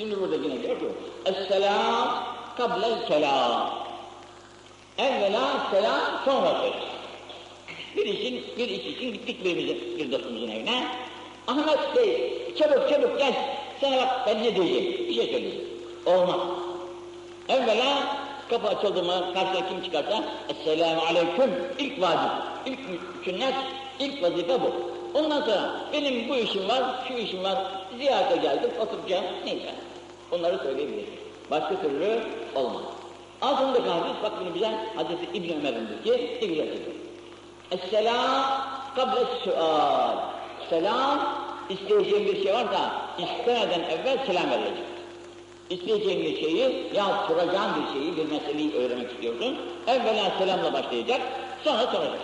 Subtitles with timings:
[0.00, 0.86] Şimdi burada yine diyor ki,
[1.26, 2.24] Esselam
[2.56, 3.70] kablel kelam.
[4.98, 6.72] Evvela selam, sonra söz.
[7.96, 10.86] Bir için, bir iş için gittik birimizin, bir dostumuzun evine.
[11.48, 13.34] Ahmet Bey, çabuk çabuk gel.
[13.80, 15.68] Sana bak ben ne diyeceğim, bir şey söyleyeceğim.
[16.06, 16.40] Olmaz.
[17.48, 18.16] Evvela
[18.50, 22.32] kapı açıldı mı, karşıya kim çıkarsa, Esselamu Aleyküm, ilk vacip,
[22.66, 22.80] ilk
[23.24, 23.54] sünnet,
[23.98, 24.72] ilk vazife bu.
[25.14, 27.58] Ondan sonra benim bu işim var, şu işim var,
[27.98, 29.74] ziyarete geldim, oturacağım, neyse.
[30.32, 31.14] Onları söyleyebilirsin.
[31.50, 32.20] Başka türlü
[32.54, 32.82] olmaz.
[33.42, 36.94] Altındaki hadis, bak bunu bize hadisi İbn Ömer'in diyor ki, ne güzel söylüyor.
[37.70, 38.44] Esselam
[38.96, 40.16] kable sual.
[40.70, 41.18] Selam,
[41.70, 44.84] isteyeceğin bir şey varsa istemeden evvel selam verilecek.
[45.70, 49.56] İsteyeceğin bir şeyi ya soracağın bir şeyi, bir meseleyi öğrenmek istiyorsun.
[49.86, 51.20] Evvela selamla başlayacak,
[51.64, 52.20] sonra soracak.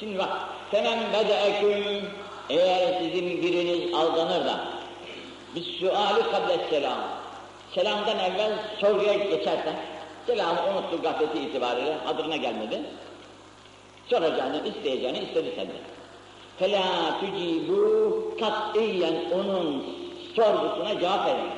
[0.00, 0.30] Şimdi bak,
[0.70, 2.04] semen bedeeküm
[2.50, 4.60] eğer sizin biriniz aldanır da
[5.55, 6.99] biz suali kable selam
[7.75, 9.75] selamdan evvel soruya geçersen
[10.27, 12.81] selamı unuttu gafleti itibariyle adına gelmedi
[14.09, 15.75] soracağını, isteyeceğini istedi senden.
[16.59, 16.85] فَلَا
[17.21, 19.85] تُجِيبُوا katiyen onun
[20.35, 21.53] sorgusuna cevap vermeyin.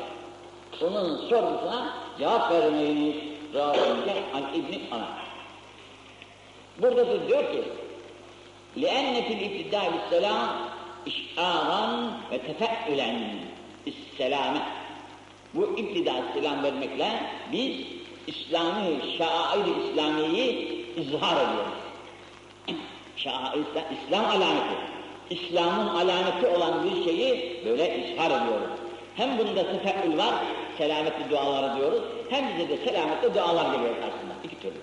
[0.81, 3.16] Onun sorgusuna cevap vermeyiniz.
[3.53, 5.07] Rabbimce an İbni Ana.
[6.81, 7.63] Burada da diyor ki
[8.77, 10.47] لِأَنَّ فِي الْاِبْتِدَاءِ بِالسَّلَامِ
[11.07, 12.38] اِشْعَارًا ve
[13.85, 14.61] tefe'ülen İsselame.
[15.53, 17.75] Bu iptida selam vermekle biz
[18.27, 21.73] İslami, şair-i İslamiye'yi izhar ediyoruz.
[23.16, 24.75] Şair, İslam alameti.
[25.30, 28.69] İslam'ın alameti olan bir şeyi böyle izhar ediyoruz.
[29.16, 30.35] Hem bunda tefekkül var,
[30.77, 34.33] selametli duaları diyoruz, hem bize de selametli dualar geliyor karşısında.
[34.44, 34.81] İki türlü.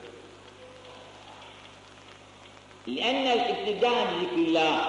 [2.88, 4.80] لِأَنَّ الْاِبْتِدَاءَ بِذِكْرِ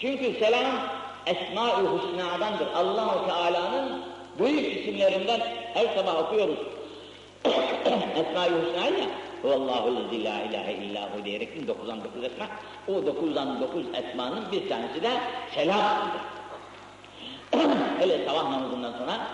[0.00, 0.66] Çünkü selam
[1.25, 2.67] Esma-ı Hüsna'dandır.
[2.75, 4.01] Allah-u Teala'nın
[4.39, 5.41] büyük isimlerinden
[5.73, 6.59] her sabah okuyoruz.
[8.15, 9.05] Esma-i Hüsna ya,
[9.41, 12.47] Huvallahu lezi la ilahe illahu diyerektin 99 esma.
[12.87, 15.11] O 99 esmanın bir tanesi de
[15.55, 16.21] selamdır.
[17.99, 19.27] Hele sabah namazından sonra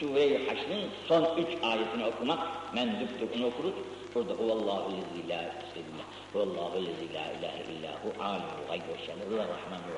[0.00, 2.38] Sure-i Haşr'ın son üç ayetini okumak
[2.74, 3.38] menduptur.
[3.38, 3.74] Onu okuruz.
[4.14, 9.94] Burada Huvallahu lezi la ilahe Huvallahu lezi la ilahe illahu alimul gayb ve şehadeti rahmanur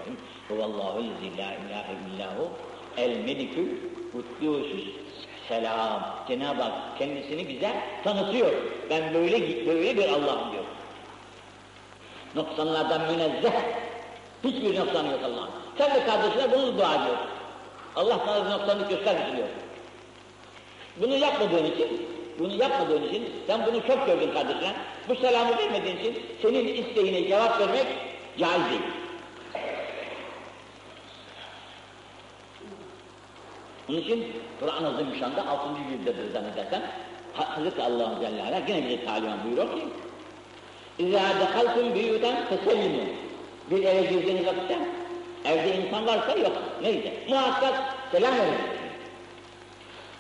[0.48, 2.50] Huvallahu lezi la ilahe illahu
[2.96, 4.84] el melikü kuddusus
[5.48, 6.24] selam.
[6.28, 7.72] Cenab-ı Hak kendisini bize
[8.04, 8.52] tanıtıyor.
[8.90, 10.64] Ben böyle böyle bir Allah'ım diyor.
[12.34, 13.52] Noksanlardan münezzeh.
[14.44, 15.50] Hiçbir noksanı yok Allah'ın.
[15.78, 17.16] Sen de kardeşine bunu dua ediyor.
[17.96, 19.48] Allah sana noksanlık göstermesin diyor.
[20.96, 22.08] Bunu yapmadığın için,
[22.38, 24.72] bunu yapmadığın için, sen bunu çok gördün kardeşine,
[25.08, 27.86] bu selamı vermediğin için senin isteğine cevap vermek
[28.38, 28.82] caiz değil.
[33.88, 35.68] Onun için Kur'an-ı Azimüşşan'da 6.
[35.92, 36.82] yüzdedir zannedersem
[37.34, 39.84] Hazreti Allah Celle Ala yine bize talimat buyuruyor ki
[40.98, 43.02] İzâ dehaltum büyüden fesellimu
[43.70, 44.78] Bir eve girdiğiniz vakitte
[45.44, 46.52] evde insan varsa yok.
[46.82, 47.74] Neyse muhakkak
[48.12, 48.54] selam verin.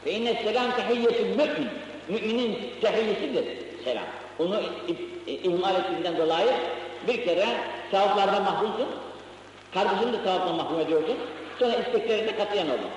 [0.06, 1.68] Ve inne selam tehiyyetul mü'min.
[2.08, 3.44] Müminin tehiyyesidir
[3.84, 4.04] selam.
[4.38, 4.60] Onu
[5.26, 6.52] ihmal ettiğinden dolayı
[7.08, 7.46] bir kere
[7.90, 8.88] sevaplardan mahrumsun.
[9.74, 11.16] Kardeşini de sevaptan mahrum ediyorsun.
[11.58, 12.90] Sonra isteklerinde katiyen olun.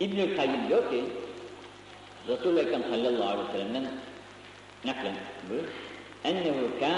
[0.00, 1.04] İbnül Kayyum diyor ki
[2.28, 3.84] Resul-i Ekrem sallallahu aleyhi ve sellem'den
[4.84, 5.14] naklen
[5.50, 5.64] buyur.
[6.24, 6.92] Ennehu kân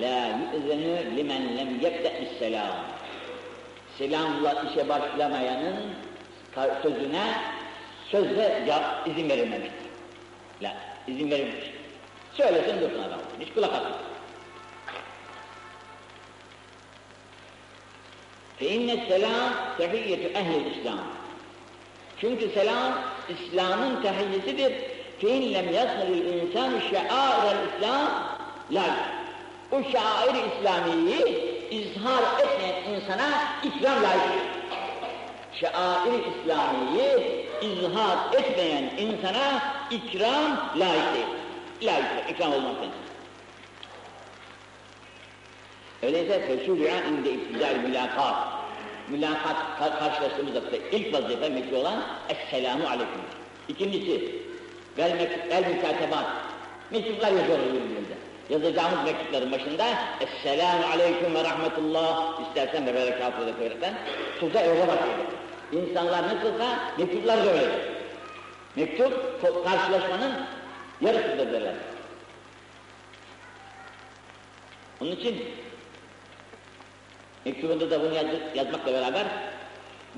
[0.00, 2.76] la yu'zenu limen lem yebde'is selam.
[3.98, 5.76] Selamla işe başlamayanın
[6.82, 7.24] sözüne
[8.11, 9.87] sözle ya, izin verilmemiştir.
[10.61, 10.73] La,
[11.07, 11.65] izin verilmiş.
[12.33, 13.19] Söylesin dursun adam.
[13.39, 13.97] Hiç kulak atma.
[18.59, 19.49] فَاِنَّ السَّلَامِ
[19.79, 21.05] تَحِيَّةُ اَهْلِ الْاِسْلَامِ
[22.21, 22.93] çünkü selam
[23.29, 24.73] İslam'ın tehiyyesidir.
[25.21, 28.07] فَاِنْ لَمْ يَصْنَ الْاِنْسَانُ شَعَائِرَ الْاِسْلَامِ
[28.71, 28.87] لَا
[29.71, 31.21] O şair-i İslami'yi
[31.71, 33.29] izhar etmeyen insana
[33.63, 34.61] ikram layıktır.
[35.53, 41.26] Şair-i İslami'yi izhar etmeyen insana ikram layık değil.
[41.82, 42.88] Layıktır, ikram olmaktan.
[46.02, 48.56] Öyleyse fesûlü'a inde iftidâ-i mülakat
[49.08, 49.56] mülakat
[49.98, 53.20] karşılaştığımız vakitte ilk vazife mekruh olan Esselamu Aleyküm.
[53.68, 54.32] İkincisi
[54.98, 56.26] vel, vel mükatebat.
[56.90, 58.16] Mektuplar yazıyoruz birbirimize.
[58.50, 59.84] Yazacağımız mektupların başında
[60.20, 63.94] Esselamu Aleyküm ve Rahmetullah istersen ve berekatü de koyarsan
[64.40, 65.14] tuza öyle bakıyor.
[65.72, 67.96] İnsanlar nasılsa mektuplar da öyle.
[68.76, 70.32] Mektup karşılaşmanın
[71.00, 71.74] yarısıdır derler.
[75.00, 75.44] Onun için
[77.44, 79.26] mektubunda da bunu yaz, yazmakla beraber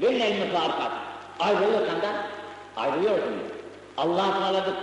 [0.02, 0.92] Dönün elini farkat.
[1.40, 2.26] Ayrılırsan da
[2.76, 3.34] ayrılıyorsun.
[3.96, 4.74] Allah'a ısmarladık.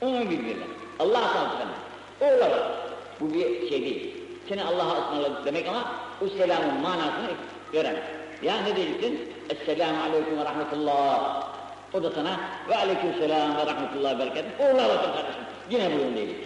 [0.00, 0.66] Onu bildirirler.
[0.98, 2.30] Allah'a ısmarladık sana.
[2.30, 2.72] Öyle var.
[3.20, 4.16] Bu bir şey değil.
[4.48, 7.30] Seni Allah'a ısmarladık demek ama o selamın manasını
[7.72, 8.19] göremez.
[8.42, 9.32] Ya ne diyeceksin?
[9.50, 11.46] Esselamu aleyküm ve rahmetullah.
[11.94, 14.44] O da sana ve aleyküm selam ve rahmetullah ve berekat.
[14.60, 15.42] Uğurlar olsun kardeşim.
[15.70, 16.36] Yine buyurun diyecek.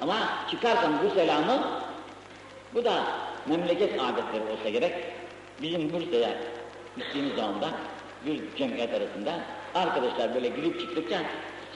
[0.00, 0.16] Ama
[0.50, 1.58] çıkarsan bu selamı,
[2.74, 3.02] bu da
[3.46, 4.94] memleket adetleri olsa gerek.
[5.62, 6.30] Bizim Bursa'ya
[6.96, 7.68] gittiğimiz zaman da
[8.26, 9.32] bir cemiyet arasında
[9.74, 11.22] arkadaşlar böyle girip çıktıkça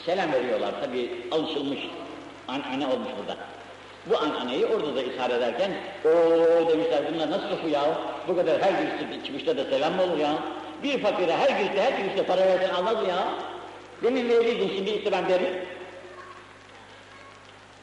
[0.07, 0.75] selam veriyorlar.
[0.85, 1.79] Tabi alışılmış
[2.49, 3.37] anane olmuş burada.
[4.07, 5.71] Bu ananeyi orada da ishar ederken
[6.05, 6.09] o
[6.69, 7.83] demişler bunlar nasıl ya?
[8.29, 10.35] Bu kadar her girişte çıkışta da selam mı olur ya?
[10.83, 13.29] Bir fakire her girişte her girişte para versen almaz ya?
[14.03, 15.65] Demin verirdin şimdi işte ben veririm.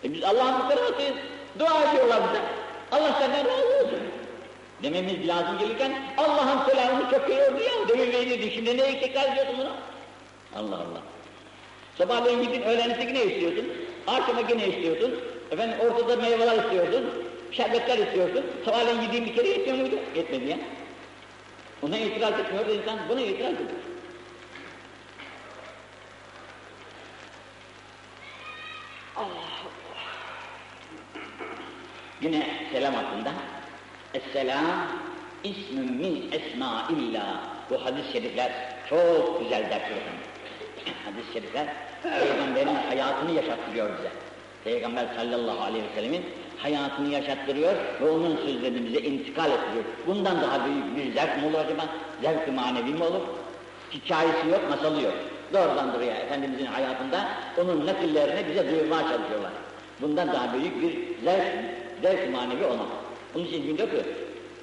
[0.04, 1.16] E biz Allah'ın fıkırasıyız.
[1.60, 2.42] Dua ediyorlar bize.
[2.92, 4.00] Allah senden razı olsun.
[4.84, 7.88] Dememiz lazım gelirken Allah'ın selamını çok görüyordu ya.
[7.88, 8.52] Demin verirdi.
[8.52, 9.72] Şimdi ne tekrar ediyorsun bunu?
[10.56, 11.02] Allah Allah.
[11.98, 13.66] Sabahleyin gidin öğlenisi ne istiyorsun?
[14.08, 15.20] Akşama ne istiyorsun?
[15.52, 17.24] Efendim ortada meyveler istiyordun.
[17.52, 18.46] Şerbetler istiyorsun.
[18.66, 19.96] Sabahleyin yediğin bir kere yetmiyor muydu?
[20.16, 20.58] Yetmedi ya.
[21.82, 23.00] Ona itiraz etmiyordu insan.
[23.10, 23.70] Buna itiraz ediyor.
[32.22, 33.32] Yine selam hakkında.
[34.14, 34.88] Esselam
[35.44, 37.42] ismün min esmaillah.
[37.70, 38.52] Bu hadis-i şerifler
[38.90, 39.98] çok güzel dersler
[41.06, 41.68] Hadis-i şerifler
[42.04, 44.29] Peygamberin hayatını yaşattırıyor bize.
[44.70, 46.24] Peygamber sallallahu aleyhi ve sellemin
[46.58, 49.84] hayatını yaşattırıyor ve onun sözlerini bize intikal ettiriyor.
[50.08, 51.86] Bundan daha büyük bir zevk mi olur acaba?
[52.22, 53.22] Zevk-i manevi mi olur?
[53.92, 55.14] Hikayesi yok, masalı yok.
[55.54, 57.28] Doğrudan duruyor Efendimizin hayatında
[57.62, 59.52] onun nakillerini bize duyurmaya çalışıyorlar.
[60.02, 61.48] Bundan daha büyük bir zevk,
[62.02, 62.88] zevk manevi olmaz.
[63.36, 63.98] Onun için gün diyor ki,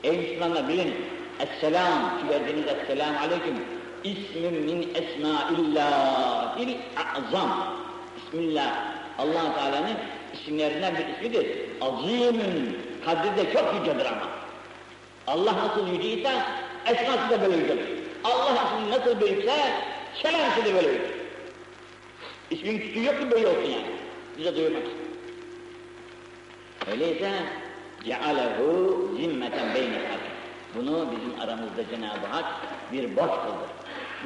[0.04, 0.94] ey Müslümanlar bilin,
[1.40, 3.56] Esselam, şu verdiğiniz Esselamu Aleyküm,
[4.04, 6.76] ismin min esmaillahil
[7.16, 7.76] azam.
[8.16, 9.96] Bismillah, allah Teala'nın
[10.34, 11.46] isimlerinden bir ismidir.
[11.80, 14.28] Azimün, kadri de çok yücedir ama.
[15.26, 16.30] Allah nasıl yüceyse,
[16.86, 17.86] esması da böyle yücedir.
[18.24, 19.56] Allah ismi nasıl büyükse,
[20.22, 21.16] selamsı da böyle büyük.
[22.50, 23.96] İsmin küçüğü yok ki böyle olsun yani.
[24.38, 24.82] Bize duyurmak
[26.90, 27.30] Öyleyse
[28.04, 29.98] cealehu zimmeten beyni
[30.74, 32.44] Bunu bizim aramızda Cenab-ı Hak
[32.92, 33.66] bir borç kıldı.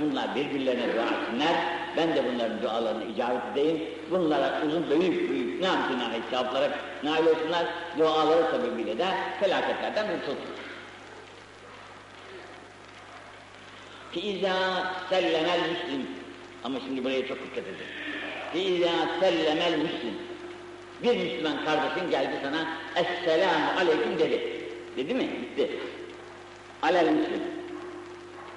[0.01, 3.82] Bunlar birbirlerine dua etsinler, ben de bunların dualarını icabet edeyim.
[4.12, 6.70] Bunlara uzun büyük büyük ne yapsınlar hesaplara
[7.04, 7.66] nail olsunlar,
[8.00, 9.06] duaları sebebiyle de
[9.40, 10.56] felaketlerden kurtulsun.
[14.14, 14.58] فِاِذَا
[15.12, 16.02] سَلَّمَ الْمُسْلِمِ
[16.64, 17.88] Ama şimdi buraya çok dikkat edin.
[18.54, 20.16] فِاِذَا سَلَّمَ الْمُسْلِمِ
[21.04, 24.56] Bir Müslüman kardeşin geldi sana, Esselamu Aleyküm dedi.
[24.98, 25.30] Dedi mi?
[25.42, 25.70] Bitti.
[26.82, 27.42] Alel Müslüm.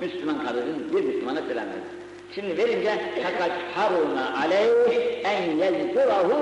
[0.00, 1.88] Müslüman kardeşin bir Müslümana selam verdi.
[2.35, 2.91] Şimdi verince
[3.23, 6.35] fakat haruna aleyh en yezkurahu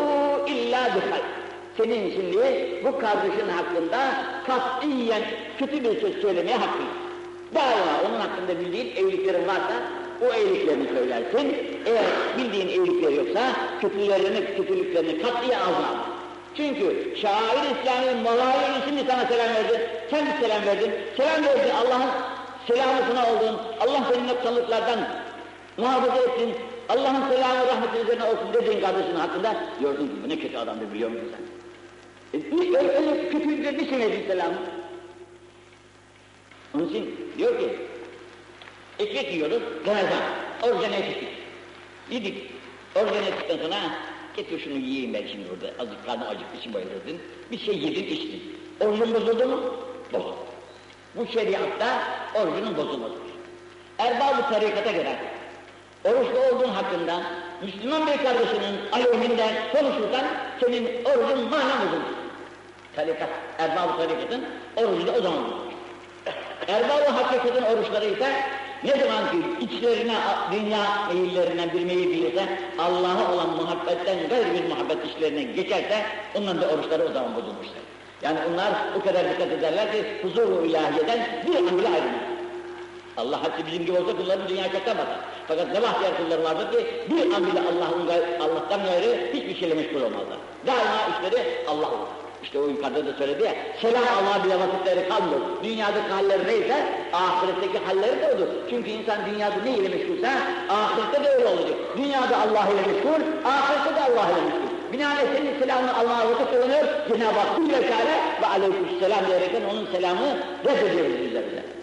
[0.48, 1.22] illa bihal.
[1.78, 2.38] Senin şimdi
[2.86, 4.00] bu kardeşin hakkında
[4.48, 5.22] katiyen
[5.60, 6.86] kötü bir söz söylemeye hakkın.
[7.56, 9.74] Daima onun hakkında bildiğin evliliklerin varsa
[10.22, 11.58] o evliliklerini söylersin.
[11.86, 12.06] Eğer
[12.38, 13.42] bildiğin evlilikleri yoksa
[13.82, 16.06] kötülerini, kötülüklerini katiye alma.
[16.58, 19.90] Çünkü şair İslam'ın Mevâli şimdi sana selam verdi.
[20.10, 20.92] Sen selam verdin.
[21.18, 22.10] Selam verdin Allah'ın
[22.68, 23.60] selamısına oldun.
[23.80, 25.00] Allah senin noktalıklardan
[25.78, 26.56] muhafaza etsin.
[26.90, 31.28] Allah'ın selamı rahmeti üzerine olsun dediğin kardeşinin hakkında gördün bu ne kötü adamdı biliyor musun
[31.32, 32.40] sen?
[32.40, 34.58] E, öyle, öyle kötülükle bir şey selamı.
[36.76, 37.80] Onun için diyor ki,
[39.00, 40.24] ekmek yiyoruz, gazan,
[40.64, 41.30] orijinal ettik.
[42.12, 42.52] Yedik,
[42.96, 43.76] orijinal ettikten sonra,
[44.36, 47.18] getir şunu yiyeyim ben şimdi burada, azıcık karnım acıktı, bayılırdın.
[47.52, 48.58] Bir şey yedin, içtin.
[48.80, 49.62] Orijin bozuldu mu?
[50.14, 50.36] Bozuldu.
[51.16, 52.04] Bu şeriatta
[52.36, 53.32] orucunun bozulmasıdır.
[54.00, 55.20] Erbab-ı tarikata göre,
[56.06, 57.22] oruçlu olduğun hakkında
[57.62, 60.26] Müslüman bir kardeşinin aleyhinde konuşursan
[60.60, 62.04] senin orucun mana bozulur.
[62.96, 63.30] Tarikat,
[63.60, 65.72] erbab-ı tarikatın orucu da o zaman bozulur.
[66.68, 68.34] Erbab-ı hakikatin oruçları ise
[68.84, 70.16] ne zaman ki içlerine,
[70.52, 72.46] dünya meyillerinden bir meyil bilirse,
[72.80, 76.06] Allah'a olan muhabbetten gayrı bir muhabbet işlerine geçerse,
[76.36, 77.82] onların da oruçları o zaman bozulmuştur.
[78.22, 82.31] Yani onlar o kadar dikkat ederler ki huzur-u ilahiyeden bir an bile ayrılmaz.
[83.18, 84.98] Allah hakkı bizim gibi olsa kulların dünya bakar.
[85.48, 88.08] Fakat ne bahtiyar kulları vardır ki bir an bile Allah'ın
[88.40, 90.38] Allah'tan gayrı hiçbir şeyle meşgul olmazlar.
[90.68, 92.08] Daima işleri Allah olur.
[92.44, 95.40] İşte o yukarıda da söyledi ya, selam Allah bile vakitleri kalmıyor.
[95.64, 98.48] Dünyadaki halleri neyse, ahiretteki halleri de odur.
[98.70, 100.30] Çünkü insan dünyada ne ile meşgulse,
[100.70, 101.78] ahirette de öyle olacak.
[101.98, 104.72] Dünyada Allah ile meşgul, ahirette de Allah ile meşgul.
[104.94, 107.60] Binaenaleyh senin selamını Allah'a vakit kullanıyor, Cenab-ı Hak
[108.42, 111.81] ve aleykümselam diyerekten onun selamını reddediyoruz bizler bize.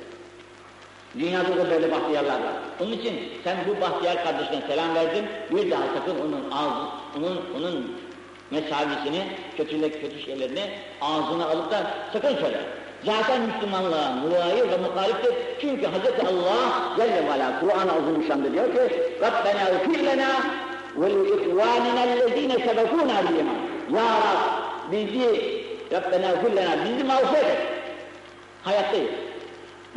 [1.18, 2.52] Dünyada da böyle bahtiyarlar var.
[2.80, 7.92] Onun için sen bu bahtiyar kardeşine selam verdin, bir daha sakın onun ağzı, onun, onun
[8.50, 9.22] mesavisini,
[9.56, 10.70] kötülük, kötü şeylerini
[11.00, 12.60] ağzına alıp da sakın söyle.
[13.04, 15.34] Zaten Müslümanlığa mulayir ve muhaliftir.
[15.60, 16.26] Çünkü Hz.
[16.28, 20.28] Allah Celle ve Kur'an-ı Azimüşşan'da diyor ki Rabbena ufir lena
[20.96, 23.56] ve li ihvanina ellezine sebekûna bil iman.
[23.94, 27.58] Ya Rab bizi Rabbena ufir lena bizi mağfiret et.
[28.62, 29.27] Hayattayız.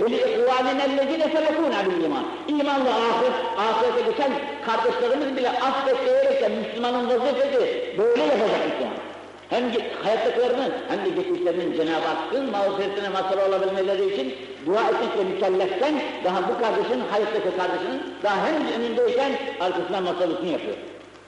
[0.02, 2.26] Ellezine sebekûna bil iman.
[2.48, 4.32] İmanla ahiret, ahirete geçen
[4.66, 9.12] kardeşlerimiz bile affetleyerek Müslümanın vazifesi böyle yapacak Müslüman
[9.52, 9.64] hem
[10.04, 14.34] hayattakilerinin hem de geçmişlerinin Cenab-ı Hakk'ın mağfiretine mazhar olabilmeleri için
[14.66, 20.76] dua etmekle mükellefken daha bu kardeşin, hayattaki kardeşinin daha henüz önündeyken arkasından masalısını yapıyor.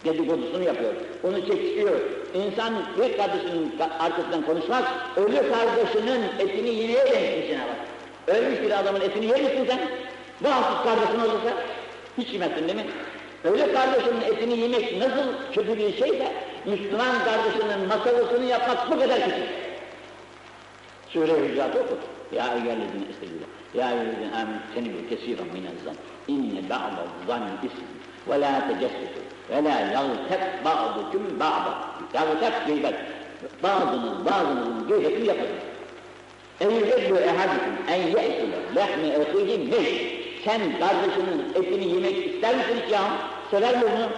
[0.06, 0.94] Dedikodusunu yapıyor.
[1.24, 2.00] Onu çekiştiriyor.
[2.34, 4.84] İnsan bir kardeşinin arkasından konuşmak,
[5.18, 7.93] ölü kardeşinin etini yemeye demiştir Cenab-ı Hak.
[8.28, 9.80] Ölmüş bir adamın etini yer misin sen?
[10.42, 11.54] Bu hafif kardeşin olursa
[12.18, 12.86] hiç yemezsin değil mi?
[13.44, 16.32] Öyle kardeşinin etini yemek nasıl kötü bir şeyse,
[16.66, 19.42] Müslüman kardeşinin masalısını yapmak bu kadar kötü.
[21.10, 21.98] Sure-i Hücrat'ı oku.
[22.36, 23.50] Ya eyyühellezine estağfirullah.
[23.74, 24.56] Ya eyyühellezine amin.
[24.76, 25.96] Seni bir kesiren minezzan.
[26.28, 27.86] İnne ba'da zanni ism.
[28.30, 29.22] Ve la tecessusu.
[29.50, 31.78] Ve la yagteb ba'dukum ba'da.
[32.14, 32.96] Yagteb gıybet.
[33.64, 35.48] Bazınız bazınızın gıybetini yapın.
[36.60, 40.24] Eyyühellü ehadikum en ye'kule lehme ehihi meyt.
[40.46, 43.02] Sen kardeşinin etini yemek ister misin ya?
[43.52, 44.10] Sever mi bunu?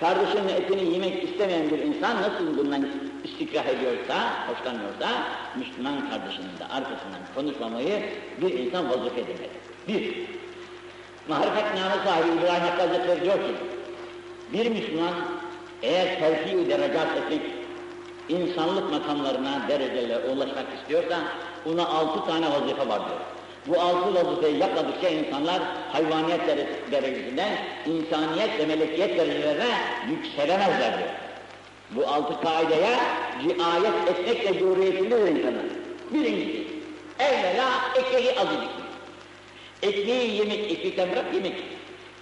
[0.00, 2.88] Kardeşinin etini yemek istemeyen bir insan nasıl bundan
[3.24, 5.08] istikrah ediyorsa, hoşlanmıyorsa,
[5.58, 8.02] Müslüman kardeşinin de arkasından konuşmamayı
[8.40, 9.50] bir insan vazife edemez.
[9.88, 10.14] Bir,
[11.28, 13.54] marifetname sahibi İbrahim Hakkı Hazretleri diyor ki,
[14.52, 15.14] bir Müslüman
[15.82, 17.40] eğer terfi-i derecat etmek,
[18.28, 21.18] insanlık makamlarına, derecelere ulaşmak istiyorsa,
[21.66, 23.20] ona altı tane vazife var diyor.
[23.66, 25.62] Bu altı vazifeyi yapmadıkça insanlar
[25.92, 26.40] hayvaniyet
[26.92, 27.52] derecesinden
[27.86, 29.78] insaniyet ve melekiyet derecelerine
[30.10, 31.08] yükselemezler diyor.
[31.90, 32.96] Bu altı kaideye
[33.44, 35.64] riayet etmekle cumhuriyetindedir insanlar.
[36.10, 36.66] Birincisi,
[37.18, 38.82] evvela ekmeği az yediksin.
[39.82, 41.54] Ekmeği yemek, ekmekten bırak yemek.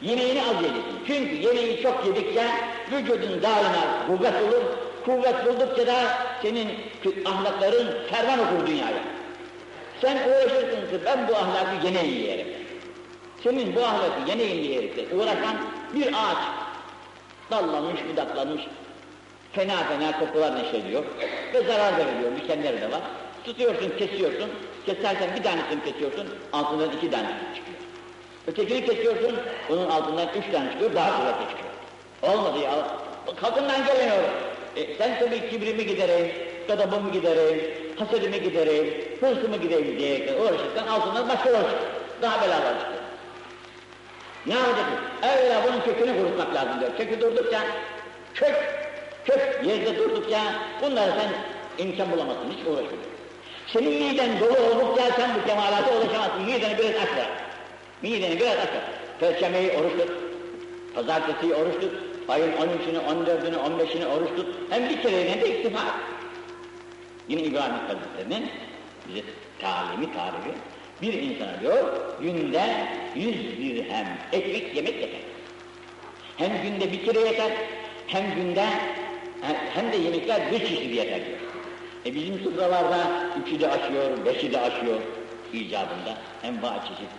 [0.02, 0.98] Yemeğini az yediksin.
[1.06, 2.46] Çünkü yemeği çok yedikçe
[2.92, 4.89] vücudun daima kuvvet olur.
[5.04, 5.94] Kuvvet buldukça da
[6.42, 6.68] senin
[7.24, 9.02] ahlakların ferman okur dünyaya.
[10.00, 12.46] Sen uğraşırsın ki ben bu ahlakı gene yiyerim.
[13.42, 15.56] Senin bu ahlakı gene yiyerek uğraşan
[15.94, 16.38] bir ağaç
[17.50, 18.62] dallanmış, budaklanmış,
[19.52, 21.04] fena fena kokular neşeliyor
[21.54, 23.00] ve zarar da veriyor, dikenleri de var.
[23.44, 24.50] Tutuyorsun, kesiyorsun,
[24.86, 27.78] keserken bir tanesini kesiyorsun, altından iki tane çıkıyor.
[28.46, 29.36] Ötekini kesiyorsun,
[29.70, 31.70] onun altından üç tane çıkıyor, daha kuvvetli çıkıyor.
[32.22, 32.70] Olmadı ya,
[33.40, 34.49] kadından gelmiyor.
[34.76, 36.32] E, sen tabii kibrimi gidereyim,
[36.68, 37.60] gadabımı gidereyim,
[37.98, 41.78] hasedimi gidereyim, hırsımı gidereyim diye uğraşırsan altından başka uğraşır.
[42.22, 43.00] Daha belalar çıkıyor.
[44.46, 44.94] Ne yapacaksın?
[45.22, 46.90] Evvela bunun kökünü kurutmak lazım diyor.
[46.96, 47.60] Kökü durdukça,
[48.34, 48.56] kök,
[49.24, 50.38] kök yerde durdukça
[50.82, 51.30] bunları sen
[51.84, 53.10] imkan bulamazsın, hiç uğraşmıyorsun.
[53.66, 56.42] Senin miden dolu oldukça sen bu kemalata ulaşamazsın.
[56.42, 57.28] Mideni biraz aç ver.
[58.02, 58.82] Mideni biraz aç ver.
[59.20, 60.10] Perşembeyi oruç tut.
[60.94, 61.92] Pazartesiyi oruç tut.
[62.28, 64.46] Ayın 13'ünü, 14'ünü, 15'ini oruç tut.
[64.70, 65.92] Hem bir kereyle de iktifa et.
[67.28, 68.50] Yine İbrahim Hazretleri'nin
[69.08, 69.22] bize
[69.58, 70.50] talimi, tarifi.
[71.02, 72.62] Bir insana diyor, günde
[73.14, 75.20] yüz dirhem ekmek yemek yeter.
[76.36, 77.52] Hem günde bir kere yeter,
[78.06, 78.66] hem günde
[79.74, 81.38] hem de yemekler bir çeşit yeter diyor.
[82.06, 83.06] E bizim sofralarda
[83.42, 85.00] üçü de aşıyor, beşi de aşıyor
[85.52, 86.18] icabında.
[86.42, 87.10] Hem bazı çeşit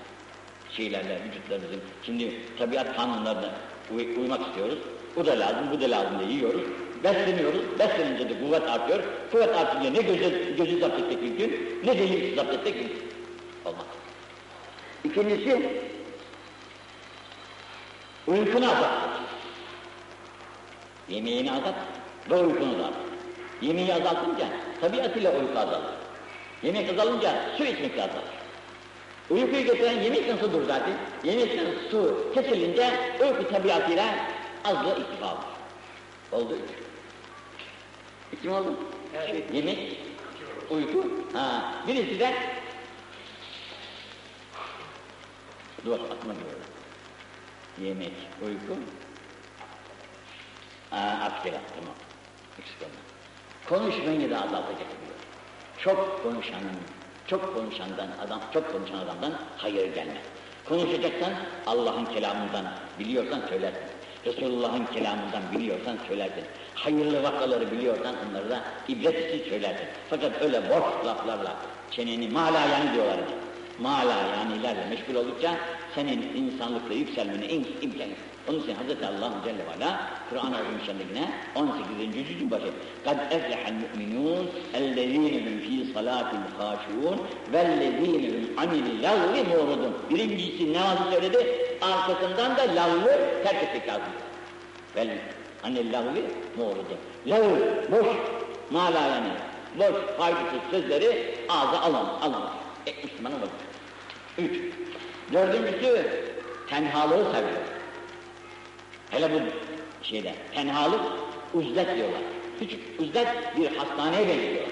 [0.71, 3.51] şeylerle vücutlarımızın, şimdi tabiat kanunlarına
[3.95, 4.77] uy uymak istiyoruz.
[5.15, 6.61] Bu da lazım, bu da lazım diye yiyoruz.
[7.03, 9.03] Besleniyoruz, beslenince de kuvvet artıyor.
[9.31, 13.01] Kuvvet artınca ne gözü, gözü zapt etmek mümkün, ne deli zapt etmek mümkün.
[13.65, 13.85] Olmaz.
[15.03, 15.69] İkincisi,
[18.27, 18.91] uykunu azalt.
[21.09, 21.75] Yemeğini azalt
[22.29, 22.93] ve uykunu azalt.
[23.61, 24.47] Yemeği azaltınca
[24.81, 25.93] tabiatıyla uyku azalır.
[26.63, 28.40] Yemek azalınca su içmek de azalır.
[29.31, 30.93] Uykuyu getiren yemekten sudur zaten.
[31.23, 34.15] Yemekten su kesilince uyku tabiatıyla
[34.63, 35.43] azlığı iktifa olur.
[36.31, 36.69] Oldu üç.
[38.33, 38.75] İki mi oldu?
[39.15, 39.53] Evet.
[39.53, 39.97] Yemek,
[40.69, 41.05] uyku.
[41.33, 41.73] Ha.
[41.87, 42.33] Birisi de
[45.85, 46.59] Dur aklıma geliyor.
[47.81, 48.13] Yemek,
[48.45, 48.79] uyku.
[50.91, 51.95] Aa, askere, tamam.
[52.59, 53.01] Eksik olma.
[53.69, 55.17] Konuşmayı da azaltacak diyor.
[55.77, 56.77] Çok konuşanın,
[57.31, 60.23] çok konuşandan adam, çok konuşan adamdan hayır gelmez.
[60.65, 61.33] Konuşacaksan
[61.67, 62.65] Allah'ın kelamından
[62.99, 63.81] biliyorsan söylersin.
[64.25, 66.43] Resulullah'ın kelamından biliyorsan söylersin.
[66.75, 69.87] Hayırlı vakaları biliyorsan onları da ibret için söylersin.
[70.09, 71.55] Fakat öyle boş laflarla
[71.91, 73.19] çeneni malayanı diyorlar.
[73.79, 75.57] mala yani ilerle meşgul oldukça
[75.95, 78.30] senin insanlıkla yükselmene im imkan yok.
[78.48, 79.02] Onun için Hz.
[79.02, 80.00] Allah Celle ve Ala
[80.30, 82.28] Kur'an-ı Azimüşşan'dakine 18.
[82.28, 82.66] cüzün başı
[83.06, 87.16] قَدْ اَفْلَحَ الْمُؤْمِنُونَ الَّذ۪ينَ هُمْ ف۪ي صَلَاتِهِمْ خَاشُونَ
[87.52, 91.38] وَالَّذ۪ينَ هُمْ عَنِ اللَّغْوِ مُعْرِضُونَ Birincisi namazı söyledi,
[91.82, 94.12] arkasından da lavlı terk etmek lazım.
[94.96, 95.08] Vel
[95.64, 96.24] anil lavli
[96.56, 96.96] muğrudu.
[97.26, 98.06] Lavl, boş,
[98.70, 99.28] mala yani.
[99.78, 102.50] Boş, faydasız sözleri ağza alamaz, alamaz.
[102.86, 103.48] E, Müslüman olur.
[104.38, 104.60] Üç.
[105.32, 106.06] Dördüncüsü,
[106.68, 107.60] tenhalığı seviyor.
[109.11, 109.39] Hele bu
[110.03, 111.01] şeyde, tenhalık,
[111.53, 112.21] uzlet diyorlar.
[112.59, 113.27] Küçük uzlet
[113.57, 114.67] bir hastaneye benziyor.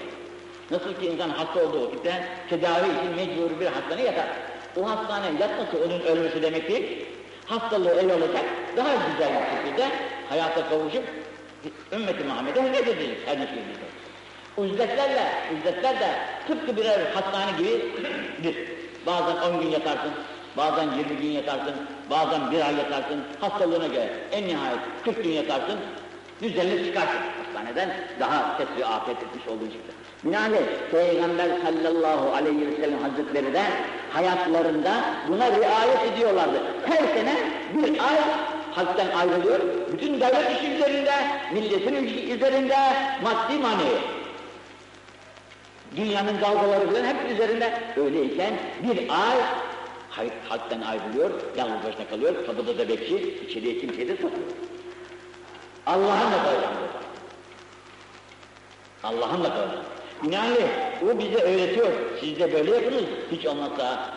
[0.70, 4.26] Nasıl ki insan hasta olduğu vakitte tedavi için mecbur bir hastaneye yatar.
[4.76, 7.06] O hastaneye yatması onun ölmesi demek değil.
[7.46, 8.44] Hastalığı el olacak,
[8.76, 9.88] daha güzel bir şekilde
[10.28, 11.04] hayata kavuşup
[11.92, 13.90] ümmeti Muhammed'e hizmet edecek her ne şekilde.
[14.56, 16.08] Uzletlerle, uzletler de
[16.46, 18.56] tıpkı birer hastane gibidir.
[19.06, 20.10] Bazen 10 gün yatarsın,
[20.56, 21.74] bazen 20 gün yatarsın,
[22.10, 25.78] bazen bir ay yatarsın, hastalığına göre en nihayet 40 gün yatarsın,
[26.42, 29.92] düzenli çıkarsın hastaneden daha kesri afet etmiş olduğun çıktı.
[30.24, 33.62] Binaenaleyh Peygamber sallallahu aleyhi ve sellem hazretleri de
[34.12, 34.92] hayatlarında
[35.28, 36.62] buna riayet ediyorlardı.
[36.86, 37.36] Her sene
[37.74, 38.16] bir ay
[38.74, 39.60] halktan ayrılıyor,
[39.92, 41.12] bütün devlet işi üzerinde,
[41.52, 42.76] milletin işi üzerinde,
[43.22, 43.98] maddi manevi.
[45.96, 47.72] Dünyanın dalgaları falan hep üzerinde.
[47.96, 48.52] Öyleyken
[48.82, 49.36] bir ay
[50.10, 54.50] halk, halktan ayrılıyor, yalnız başına kalıyor, kapıda da bekçi, içeriye kimseyi de sokmuyor.
[55.86, 56.70] Allah'ınla burada.
[59.02, 59.84] Allah'ınla kalacağım.
[60.22, 60.68] Binaenaleyh
[61.02, 64.14] o bize öğretiyor, siz de böyle yapınız, hiç olmazsa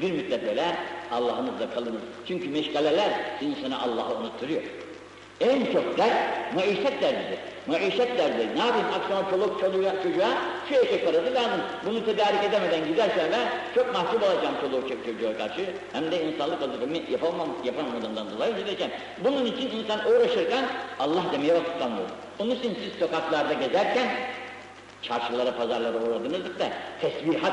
[0.00, 0.76] bir müddet böyle
[1.12, 2.02] Allah'ınızla kalınız.
[2.28, 3.10] Çünkü meşgaleler
[3.40, 4.62] insanı Allah'ı unutturuyor.
[5.40, 7.38] En çok dert maişet derdidir.
[7.66, 8.48] Maişet derdi.
[8.56, 10.28] Ne yapayım akşama çoluk çocuğa, çocuğa
[10.68, 11.60] şu ekmek parası lazım.
[11.86, 15.64] Bunu tedarik edemeden gidersen ben çok mahcup olacağım çoluk çocuğa karşı.
[15.92, 18.92] Hem de insanlık vazifemi yapamam, yapamadığımdan dolayı gideceğim.
[19.24, 20.64] Bunun için insan uğraşırken
[21.00, 22.08] Allah demeye vakit kalmıyor.
[22.38, 24.06] Onun için siz sokaklarda gezerken
[25.02, 26.68] çarşılara, pazarlara uğradığınızda
[27.00, 27.52] tesbihat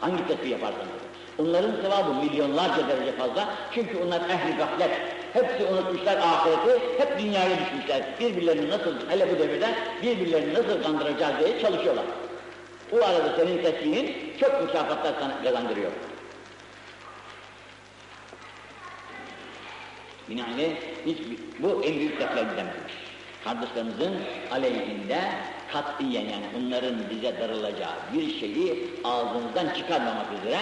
[0.00, 0.88] Hangi tesbih yaparsanız.
[1.38, 3.48] Onların sevabı milyonlarca derece fazla.
[3.74, 4.90] Çünkü onlar ehli gaflet.
[5.32, 8.02] Hepsi unutmuşlar ahireti, hep dünyaya düşmüşler.
[8.20, 12.04] Birbirlerini nasıl, hele bu devirde birbirlerini nasıl kandıracağız diye çalışıyorlar.
[12.92, 15.14] Bu arada senin tesbihin çok mükafatlar
[15.44, 15.90] kazandırıyor.
[20.28, 21.18] Binaenaleyh hiç,
[21.58, 22.94] bu en büyük dertlerimizden biri.
[23.44, 24.16] Kardeşlerimizin
[24.50, 25.18] aleyhinde
[25.72, 30.58] katiyen yani onların bize darılacağı bir şeyi ağzımızdan çıkarmamak üzere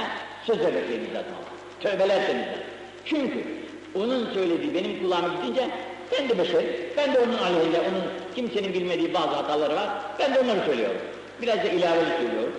[0.47, 1.49] söz öbeklerimizi atmamak.
[1.81, 2.59] Tövbeler temizler.
[3.05, 5.71] Çünkü onun söylediği benim kulağıma gidince
[6.13, 6.65] ben de beşer,
[6.97, 8.03] ben de onun aleyhinde, onun
[8.35, 11.01] kimsenin bilmediği bazı hataları var, ben de onları söylüyorum.
[11.43, 12.53] Biraz da ilaveli söylüyorum.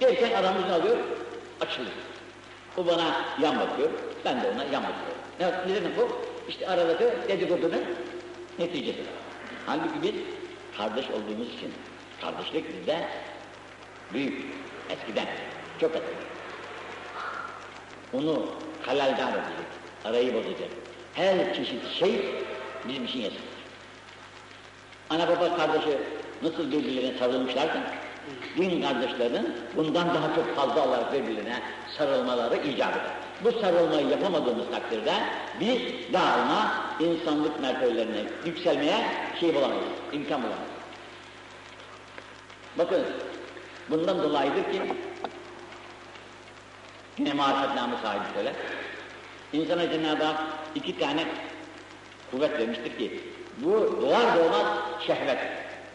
[0.00, 0.96] Derken aramızı alıyor,
[1.60, 1.94] açılıyor.
[2.76, 3.90] O bana yan bakıyor,
[4.24, 5.24] ben de ona yan bakıyorum.
[5.40, 6.08] Ne, ne demek bu?
[6.48, 7.84] İşte aradaki dedikodunun
[8.58, 9.02] neticesi.
[9.66, 10.14] Halbuki biz
[10.76, 11.72] kardeş olduğumuz için,
[12.20, 13.08] kardeşlik bizde
[14.12, 14.44] büyük,
[14.90, 15.26] eskiden,
[15.80, 16.34] çok eskiden.
[18.12, 18.46] Onu
[18.82, 19.66] halaldar edecek,
[20.04, 20.68] arayı bozacak.
[21.14, 22.24] Her çeşit şey
[22.88, 23.38] bizim için yasak.
[25.10, 25.98] Ana baba kardeşi
[26.42, 27.80] nasıl birbirlerine sarılmışlarsa,
[28.56, 31.62] din kardeşlerinin bundan daha çok fazla olarak birbirlerine
[31.98, 33.12] sarılmaları icap eder.
[33.44, 35.12] Bu sarılmayı yapamadığımız takdirde
[35.60, 35.78] biz
[36.12, 39.06] daima insanlık mertebelerine yükselmeye
[39.40, 40.74] şey bulamayız, imkan bulamayız.
[42.78, 43.04] Bakın,
[43.90, 44.82] bundan dolayıdır ki
[47.18, 48.52] yine marifetname sahibi şöyle.
[49.54, 50.40] İnsana Cenab-ı Hak
[50.74, 51.24] iki tane
[52.30, 53.20] kuvvet vermiştir ki
[53.58, 54.66] bu doğar doğmaz
[55.06, 55.38] şehvet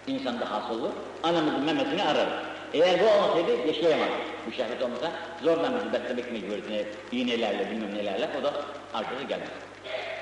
[0.08, 0.90] insanda hasıl olur.
[1.24, 2.34] Anamızın memesini ararız.
[2.74, 4.18] Eğer bu olmasaydı yaşayamazdık.
[4.48, 5.12] Bu şehvet olmasa
[5.44, 8.54] zorla bizi beslemek mecburiyetine iğnelerle bilmem nelerle o da
[8.94, 9.50] arkası gelmez.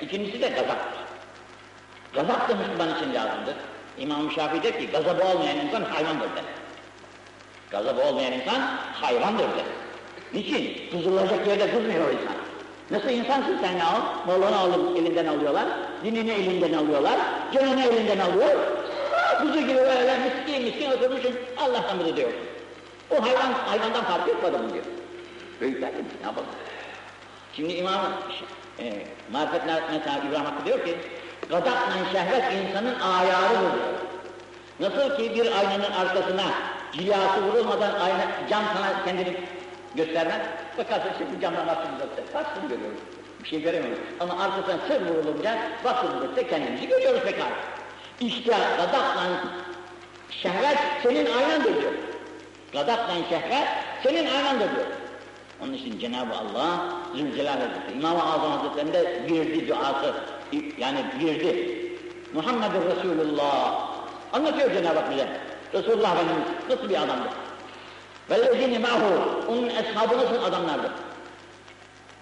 [0.02, 1.00] İkincisi de gazaktır.
[2.14, 3.54] Gazap da Müslüman için lazımdır.
[3.98, 6.44] İmam Şafii der ki gazabı olmayan insan hayvandır der.
[7.70, 8.60] Gazabı olmayan insan
[8.92, 9.66] hayvandır der.
[10.34, 10.90] Niçin?
[10.90, 12.37] Kızılacak yerde kızmıyor insan.
[12.90, 14.02] Nasıl insansın sen ya?
[14.26, 15.64] Malını alıp elinden alıyorlar,
[16.04, 17.18] dinini elinden alıyorlar,
[17.54, 18.56] canını elinden alıyor.
[19.40, 22.30] Kuzu gibi böyle miskin miskin oturmuşsun, Allah'tan mıdır diyor.
[23.10, 24.84] O hayvan, hayvandan farkı yok adamın diyor.
[25.60, 26.48] Büyükler demiş, ne yapalım?
[27.52, 28.00] Şimdi İmam
[28.78, 28.92] e,
[29.32, 30.96] Marifet mesela İbrahim Hakkı diyor ki,
[31.50, 33.80] Gadakla şehvet insanın ayarıdır.
[34.80, 36.44] Nasıl ki bir aynanın arkasına
[36.92, 39.36] cilası vurulmadan ayna, cam sana kendini
[39.94, 40.40] göstermez.
[40.78, 42.98] Bakarsın şimdi camdan baktığımızda baksın görüyoruz.
[43.42, 43.98] Bir şey göremiyoruz.
[44.20, 47.50] Ama arkasına sır vurulunca baktığımızda kendimizi görüyoruz pekala.
[48.20, 49.22] İşte gadakla
[50.30, 51.92] şehvet senin aynandır diyor.
[52.72, 53.68] Gadakla şehvet
[54.02, 54.86] senin aynandır diyor.
[55.62, 56.80] Onun için Cenab-ı Allah
[57.16, 60.14] Zülcelal Hazretleri, İmam-ı Azam Hazretleri'nde girdi duası,
[60.78, 61.78] yani girdi.
[62.34, 63.88] Muhammedur Resulullah.
[64.32, 65.28] Anlatıyor Cenab-ı Hak bize.
[65.74, 67.28] Resulullah Efendimiz nasıl bir adamdı?
[68.29, 69.03] وَالَّذِينِ مَعْهُ
[69.47, 70.91] Onun eshabı nasıl adamlardı?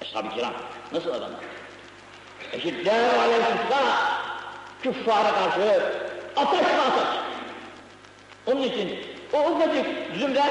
[0.02, 0.54] Eshab-ı kiram
[0.92, 1.40] nasıl adamlar?
[2.54, 3.46] Eşiddâhu aleyh
[4.84, 5.82] küffara karşı
[6.36, 7.22] ateş ve ateş.
[8.48, 9.00] Onun için
[9.34, 9.86] o ufacık
[10.20, 10.44] zümre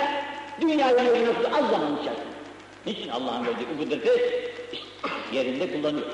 [0.61, 2.31] dünyayı yönetiyor az zaman içerisinde.
[2.87, 4.51] Niçin Allah'ın verdiği o kudreti
[5.33, 6.07] yerinde kullanıyor.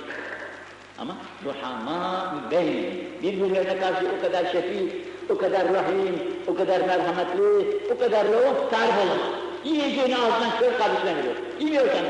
[0.99, 2.85] Ama ruhama beyn
[3.23, 4.93] birbirlerine karşı o kadar şefik,
[5.32, 6.16] o kadar rahim,
[6.48, 9.22] o kadar merhametli, o kadar rauf tarif olun.
[9.64, 11.36] Yiyeceğini ağzından çıkıyor kardeşine veriyor.
[11.60, 12.06] Yemiyorsan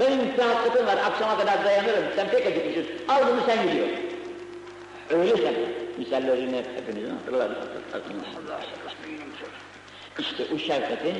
[0.00, 3.86] benim müstahaklıkım var, akşama kadar dayanırım, sen pek acıkmışsın, al bunu sen gidiyor.
[5.10, 5.54] Öyle sen,
[5.98, 7.56] misallerini hepinizin hatırlarız.
[10.18, 11.14] İşte o şefkatin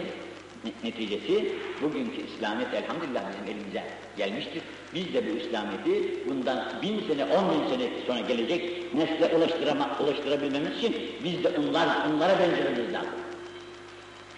[0.85, 1.53] neticesi
[1.83, 3.85] bugünkü İslamiyet elhamdülillah bizim elimize
[4.17, 4.63] gelmiştir.
[4.95, 10.79] Biz de bu İslamiyet'i bundan bin sene, on bin sene sonra gelecek nesle ulaştırama, ulaştırabilmemiz
[10.79, 13.11] için biz de onlar, onlara benzememiz lazım.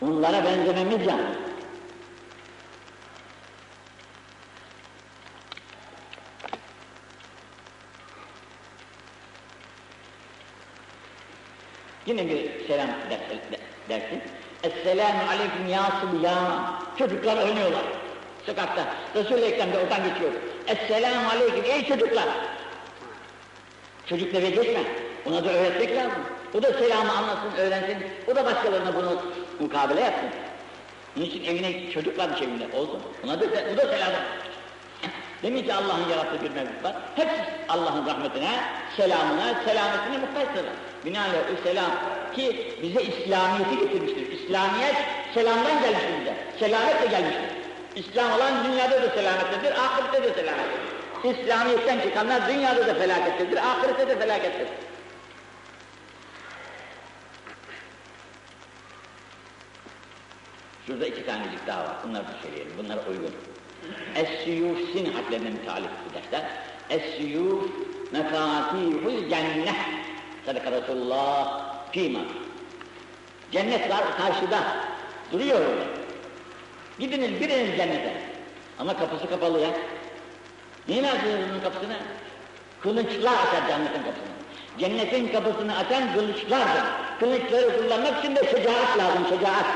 [0.00, 1.26] Onlara benzememiz lazım.
[12.06, 12.88] Yine bir selam
[13.88, 14.20] dersin.
[14.88, 16.80] Esselamu aleyküm ya sıbyan.
[16.98, 17.82] Çocuklar oynuyorlar.
[18.46, 18.84] Sokakta.
[19.14, 20.32] Resul-i Ekrem de oradan geçiyor.
[20.66, 22.24] Esselamu aleyküm ey çocuklar.
[24.06, 24.80] Çocuk eve geçme.
[25.26, 26.22] Ona da öğretmek lazım.
[26.54, 27.96] O da selamı anlasın, öğrensin.
[28.32, 29.22] O da başkalarına bunu
[29.60, 30.28] mukabele yapsın.
[31.16, 33.00] Bunun için evine çocuklar evine oldu.
[33.24, 34.18] Ona da, o da selamı.
[35.42, 36.96] Demin ki Allah'ın yarattığı bir mevcut var.
[37.16, 37.28] Hep
[37.68, 38.60] Allah'ın rahmetine,
[38.96, 40.74] selamına, selametine muhtacdırlar.
[41.04, 41.90] Binaenaleyh o selam
[42.36, 44.32] ki bize İslamiyet'i getirmiştir.
[44.32, 44.96] İslamiyet
[45.34, 46.34] selamdan gelmiştir bize.
[46.58, 47.58] Selametle gelmiştir.
[47.96, 50.88] İslam olan dünyada da selamettedir, ahirette de selamettedir.
[51.24, 54.68] İslamiyet'ten çıkanlar dünyada da felakettedir, ahirette de felakettedir.
[60.86, 63.34] Şurada iki tanecik daha var, bunları da söyleyelim, bunlara uygun.
[64.14, 66.50] Es-suyuf sin harflerine müteallik bu dersler.
[66.90, 67.62] Es-suyuf
[68.12, 69.76] mefatihul cennet.
[70.48, 72.20] Sadaka Resulullah fîmâ.
[73.52, 74.58] Cennet var karşıda,
[75.32, 75.84] duruyor orada.
[76.98, 78.12] Gidiniz biriniz cennete.
[78.78, 79.70] Ama kapısı kapalı ya.
[80.88, 81.96] Niye açıyoruz bunun kapısını?
[82.80, 84.34] Kılıçlar açar cennetin kapısını.
[84.78, 86.84] Cennetin kapısını açan kılıçlardır.
[87.20, 89.66] Kılıçları kullanmak için de şecaat lazım, şecaat.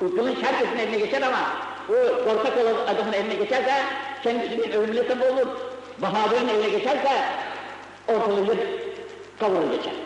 [0.00, 1.40] Bu kılıç herkesin eline geçer ama
[1.88, 3.72] o korkak olan adamın eline geçerse
[4.22, 5.46] kendisinin ölümüne olur.
[5.98, 7.10] Bahadırın eline geçerse
[8.08, 8.56] ortalığı
[9.40, 10.03] kavurur geçer.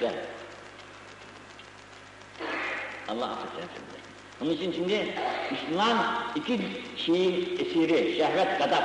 [0.00, 0.14] İşte
[3.08, 3.84] Allah affetsin.
[4.42, 5.14] Onun için şimdi
[5.50, 5.96] Müslüman
[6.34, 6.60] iki
[6.96, 8.84] şeyin esiri, şehvet kadar.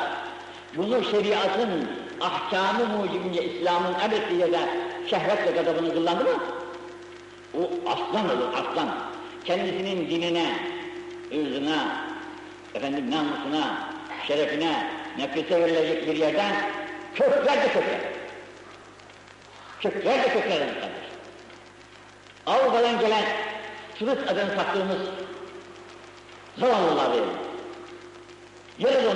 [0.78, 1.90] Bunu şeriatın
[2.22, 4.60] ahkamı mucibince İslam'ın emrettiği yerde
[5.10, 6.44] şehvetle gadabını kullandı mı?
[7.54, 8.90] O aslan olur, aslan.
[9.46, 10.60] Kendisinin dinine,
[11.32, 12.06] ırzına,
[12.74, 13.90] efendim namusuna,
[14.28, 16.56] şerefine, nefrete verilecek bir yerden
[17.16, 18.00] kökler de kökler.
[19.82, 20.85] Kökler de kökler.
[22.46, 23.24] Avrupa'dan gelen
[24.00, 24.98] turist adını taktığımız
[26.58, 27.24] zavallılar verin.
[28.80, 29.16] Yarıdan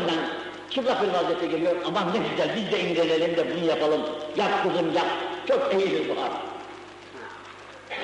[0.70, 4.02] çıplak bir vaziyette geliyor, aman ne güzel biz de indirelim de bunu yapalım,
[4.36, 5.06] yap kızım yap,
[5.48, 6.30] çok iyidir bu hal.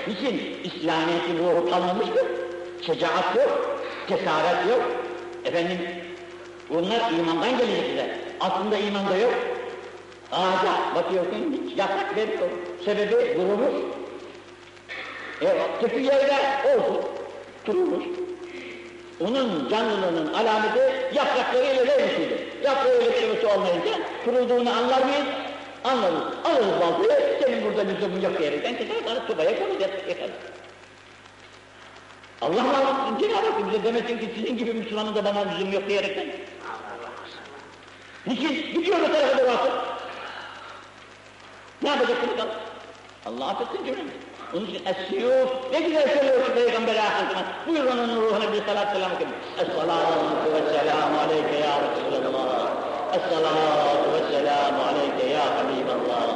[0.08, 2.26] Niçin İslamiyet'in ruhu kalmamıştır?
[2.86, 4.82] Şecaat yok, cesaret yok.
[5.46, 5.80] Efendim,
[6.70, 8.10] bunlar imandan gelecekler.
[8.40, 9.34] Aslında imanda yok.
[10.32, 12.50] Ağaca bakıyorsun, yaprak veriyor.
[12.86, 13.96] Sebebi durmuş.
[15.42, 15.48] E,
[15.82, 16.34] kötü yerde
[16.78, 17.02] olsun,
[17.66, 18.04] durmuş.
[19.20, 22.40] Onun canlılığının alameti yapraklarıyla vermişidir.
[22.64, 23.92] Yaprağıyla kelimesi olmayınca
[24.26, 25.26] kurulduğunu anlar mıyız?
[25.84, 26.22] Anlarız.
[26.46, 30.30] Alırız baltayı, senin burada lüzumun yok diyerekten keser, sonra tubaya koyacağız, yeter.
[32.42, 36.28] Allah Allah, Cenab-ı Hak bize demesin ki sizin gibi Müslümanın da bana lüzum yok diyerekten.
[38.28, 38.74] Niçin?
[38.74, 39.72] Gidiyor o tarafa doğru.
[41.82, 42.46] Ne yapacaksınız?
[43.26, 44.16] Allah affetsin cümlemizi.
[44.54, 47.46] Onun için es-siyuf, ne güzel söylüyor Peygamber Efendimiz.
[47.68, 49.28] Buyurun onun ruhuna bir salat selam edin.
[49.58, 52.72] Es-salatu ve selamu aleyke ya Resulallah.
[53.14, 56.28] Es-salatu ve selamu aleyke ya Habiballah.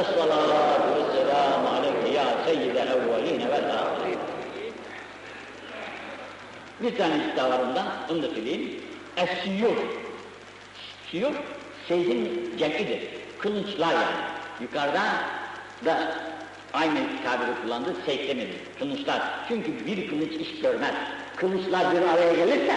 [0.00, 4.18] Es-salatu ve selamu aleyke ya seyyidel evveline vel ahirin.
[6.80, 7.46] Bir tanesi daha
[8.10, 8.80] onu da söyleyeyim.
[9.16, 9.78] Es-siyuf.
[11.10, 11.36] Siyuf,
[11.88, 13.08] seyfin cem'idir.
[13.38, 14.04] Kılıçlar yani.
[14.60, 15.08] Yukarıdan
[15.84, 16.14] da
[16.72, 19.22] aynı tabiri kullandı, seyflemedi, kılıçlar.
[19.48, 20.94] Çünkü bir kılıç iş görmez.
[21.36, 22.74] kılıçlar bir araya gelirse,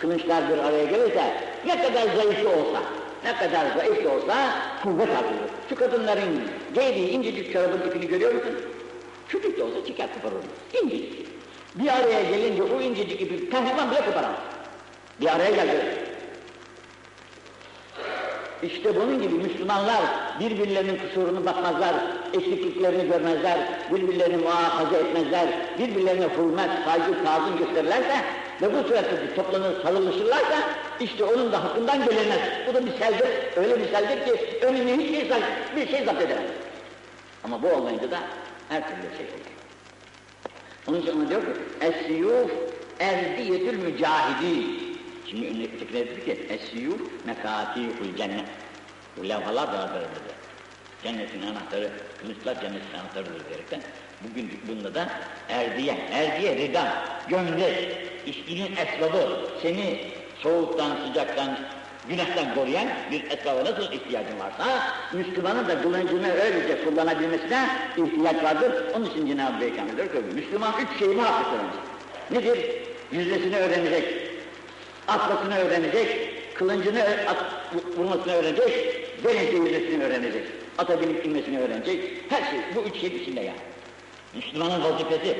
[0.00, 1.34] kılıçlar bir araya gelirse,
[1.66, 2.82] ne kadar zayıf olsa,
[3.24, 4.36] ne kadar zayıf olsa
[4.82, 5.50] kuvvet artırır.
[5.68, 6.40] Şu kadınların
[6.74, 8.54] giydiği incecik çorabın ipini görüyor musun?
[9.28, 10.82] Küçük de olsa çıkar kopar onu.
[10.82, 11.26] İncecik.
[11.74, 14.38] Bir araya gelince o incecik ipi pehlivan bile koparamaz.
[15.20, 16.06] Bir araya geldi.
[18.62, 20.02] İşte bunun gibi Müslümanlar
[20.40, 21.94] birbirlerinin kusurunu bakmazlar,
[22.36, 23.58] eksikliklerini görmezler,
[23.92, 28.16] birbirlerini muhafaza etmezler, birbirlerine hürmet, saygı, tazim gösterirlerse
[28.62, 30.56] ve bu surette toplanır, sarılışırlarsa
[31.00, 32.40] işte onun da hakkından gelinmez.
[32.68, 35.40] Bu da misaldir, öyle misaldir ki önünü hiç insan
[35.76, 36.50] bir şey zapt edemez.
[37.44, 38.18] Ama bu olmayınca da
[38.68, 39.56] her türlü şey olur.
[40.88, 41.48] Onun için ona diyor ki,
[41.80, 42.50] Es-siyuf
[43.00, 44.86] erdiyetül mücahidin.
[45.26, 48.44] Şimdi tekrar dedi ki, Es-siyuf mekatihul cennet.
[49.16, 50.35] Bu levhalar da haber dedi.
[51.06, 51.90] Cennetin anahtarı,
[52.20, 53.80] kılıçlar cennetin anahtarıdır diyerekten.
[54.24, 55.08] Bugün bunda da
[55.48, 60.00] erdiye, erdiye rida, gömlek, üstünün esbabı, seni
[60.42, 61.58] soğuktan, sıcaktan,
[62.08, 64.66] günahtan koruyan bir esbaba nasıl ihtiyacın varsa,
[65.12, 68.72] Müslümanın da kılıncını öylece kullanabilmesine ihtiyaç vardır.
[68.94, 71.80] Onun için Cenab-ı Peygamber diyor ki, Müslüman üç şeyi muhakkak öğrenecek.
[72.30, 72.70] Nedir?
[73.12, 74.04] Yüzdesini öğrenecek,
[75.08, 77.36] atmasını öğrenecek, kılıncını at,
[77.96, 80.42] vurmasını öğrenecek, denizde yüzdesini öğrenecek,
[80.78, 81.26] ata binip
[81.60, 83.58] öğrenecek, her şey, bu üç şey içinde yani.
[84.34, 85.36] Müslümanın vazifesi.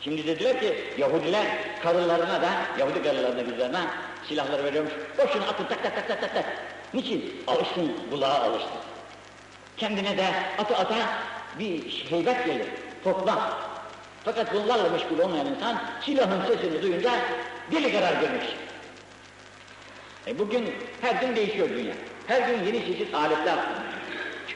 [0.00, 1.46] Şimdi de diyor ki Yahudiler
[1.82, 3.86] karılarına da, Yahudi karılarına kızlarına
[4.28, 4.92] silahları veriyormuş.
[5.18, 6.44] Boşuna atın tak tak tak tak tak tak.
[6.94, 7.34] Niçin?
[7.46, 8.70] Alışsın, kulağa alışsın.
[9.76, 10.26] Kendine de
[10.58, 10.96] atı ata
[11.58, 12.66] bir heybet gelir,
[13.04, 13.58] topla.
[14.24, 17.10] Fakat bunlarla meşgul olmayan insan silahın sesini duyunca
[17.72, 18.44] deli karar görmüş.
[20.26, 21.94] E bugün her gün değişiyor dünya.
[22.26, 23.58] Her gün yeni çeşit aletler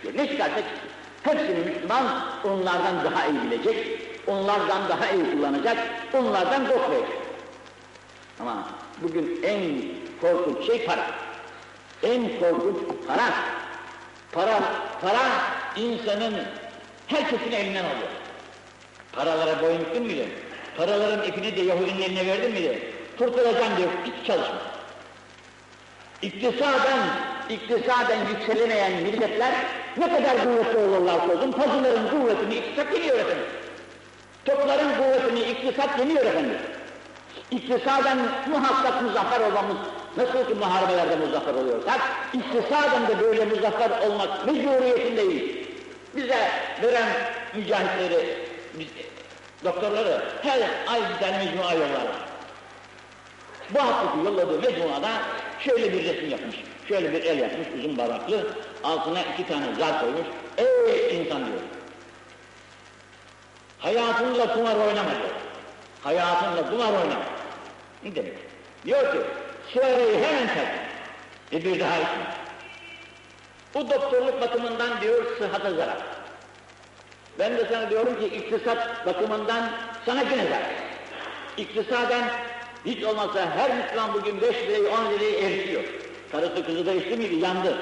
[0.03, 0.25] çıkıyor.
[0.25, 0.99] Ne çıkarsa çıkıyor.
[1.23, 2.07] Hepsini Müslüman
[2.45, 5.79] onlardan daha iyi bilecek, onlardan daha iyi kullanacak,
[6.15, 7.09] onlardan korkmayacak.
[8.41, 8.65] Ama
[9.03, 9.83] bugün en
[10.21, 11.07] korkunç şey para.
[12.03, 13.31] En korkunç para.
[14.33, 14.61] Para,
[15.03, 15.23] para
[15.77, 16.35] insanın
[17.07, 18.09] herkesin elinden alıyor.
[19.13, 20.29] Paralara boyun büktün müydü?
[20.77, 22.93] Paraların ipini de Yahudinin eline verdin miydi?
[23.19, 24.59] Kurtulacağım diyor, hiç çalışma.
[26.23, 26.99] İktisaden,
[27.51, 29.55] iktisaden yükselemeyen milletler
[29.97, 33.47] ne kadar kuvvetli olurlarsa olsun, pazıların kuvvetini iktisat yeniyor efendim.
[34.45, 36.59] Topların kuvvetini iktisat yeniyor efendim.
[37.51, 38.19] İktisaden
[38.51, 39.77] muhakkak muzaffer olmamız,
[40.17, 42.01] nasıl ki muharebelerde muzaffer oluyorsak,
[42.33, 45.59] iktisaden de böyle muzaffer olmak mecburiyetindeyiz.
[46.17, 46.51] Bize
[46.83, 47.09] veren
[47.55, 48.39] mücahitleri,
[49.65, 52.29] doktorları her ay tane mecmua yollarlar.
[53.71, 55.09] Bu haftaki yolladığı mecmuada
[55.61, 56.57] şöyle bir resim yapmış,
[56.89, 58.47] şöyle bir el yapmış, uzun baraklı,
[58.85, 60.27] altına iki tane zar koymuş,
[60.59, 61.61] ey insan diyor.
[63.79, 65.31] Hayatınla kumar oynama diyor.
[66.03, 67.25] Hayatınla kumar oynama.
[68.05, 68.35] Ne demek?
[68.85, 69.19] Diyor ki,
[69.73, 70.69] sigarayı hemen terk
[71.53, 71.65] et.
[71.65, 72.27] bir daha içme.
[73.75, 75.99] Bu doktorluk bakımından diyor sıhhata zarar.
[77.39, 79.71] Ben de sana diyorum ki iktisat bakımından
[80.07, 80.73] sana yine zarar.
[81.57, 82.31] İktisaden
[82.85, 85.83] hiç olmazsa her Müslüman bugün beş lirayı, on lirayı eritiyor.
[86.33, 87.35] Karısı kızı da içti miydi?
[87.35, 87.79] Yandı.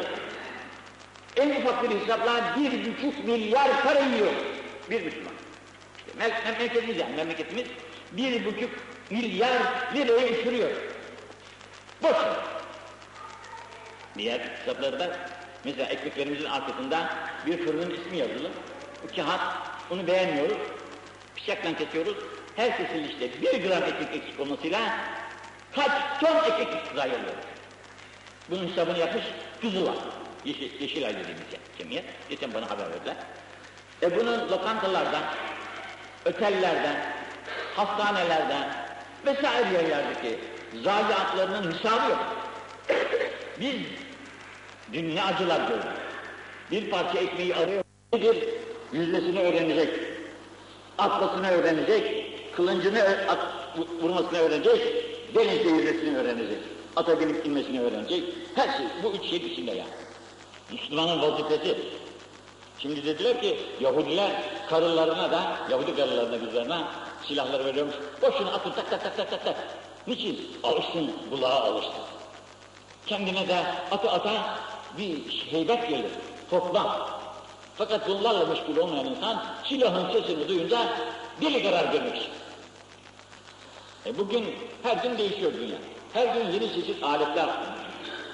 [1.36, 4.32] En ufak bir hesapla bir buçuk milyar para yiyor
[4.90, 5.32] bir Müslüman.
[5.98, 7.64] İşte mem memleketimiz yani memleketimiz
[8.12, 8.70] bir buçuk
[9.10, 9.62] milyar
[9.94, 10.70] lirayı uçuruyor.
[12.02, 12.16] Boş.
[14.18, 15.16] Diğer hesaplarda
[15.64, 17.14] mesela ekmeklerimizin arkasında
[17.46, 18.50] bir fırının ismi yazılı.
[19.02, 19.40] Bu kağıt,
[19.90, 20.56] onu beğenmiyoruz.
[21.36, 22.16] Bıçakla kesiyoruz.
[22.56, 24.80] Her kesilişte bir gram ekmek eksik olmasıyla
[25.74, 27.34] kaç ton ekmek zayi oluyor.
[28.50, 29.24] Bunun hesabını yapmış
[29.60, 29.94] Kızılay.
[30.44, 31.44] Yeşil, Yeşilay dediğimiz
[31.78, 32.04] cemiyet.
[32.30, 33.16] Geçen bana haber verdiler.
[34.02, 35.22] E bunun lokantalardan,
[36.26, 36.96] otellerden,
[37.76, 38.68] hastanelerden
[39.26, 40.38] vesaire yerlerdeki
[40.84, 42.18] zayiatlarının hesabı yok.
[43.60, 43.74] Biz
[44.92, 45.88] dün ne acılar gördük.
[46.70, 47.82] Bir parça ekmeği arıyor.
[48.12, 48.36] Nedir?
[48.92, 49.88] Yüzdesini öğrenecek,
[50.98, 53.38] atmasını öğrenecek, kılıncını at,
[54.02, 54.80] vurmasını öğrenecek,
[55.34, 56.58] denizde yüzmesini öğrenecek,
[56.96, 58.24] ata binip inmesini öğrenecek.
[58.54, 59.90] Her şey bu üç şey içinde yani.
[60.72, 61.78] Müslümanın vazifesi.
[62.78, 64.30] Şimdi dediler ki Yahudiler
[64.68, 66.88] karılarına da, Yahudi karılarına kızlarına
[67.28, 67.94] silahları veriyormuş.
[68.22, 69.56] Boşuna atın tak tak tak tak tak tak.
[70.06, 70.48] Niçin?
[70.62, 71.92] Alışsın, kulağa alışsın.
[73.06, 73.56] Kendine de
[73.90, 74.58] atı ata
[74.98, 75.18] bir
[75.50, 76.10] heybet gelir,
[76.50, 77.08] toplam.
[77.78, 80.78] Fakat bunlarla meşgul olmayan insan silahın sesini duyunca
[81.40, 82.30] deli karar görmek
[84.06, 84.44] e bugün
[84.82, 85.76] her gün değişiyor dünya.
[86.12, 87.48] Her gün yeni çeşit aletler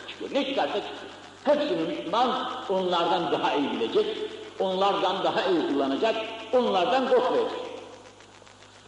[0.08, 0.30] çıkıyor.
[0.32, 1.12] Ne çıkarsa çıkıyor.
[1.44, 4.06] Hepsini Müslüman onlardan daha iyi bilecek,
[4.58, 6.16] onlardan daha iyi kullanacak,
[6.52, 7.52] onlardan korkmayacak.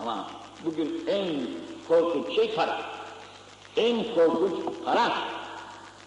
[0.00, 0.26] Ama
[0.64, 1.26] Bugün en
[1.88, 2.80] korkunç şey para.
[3.76, 5.12] En korkunç para.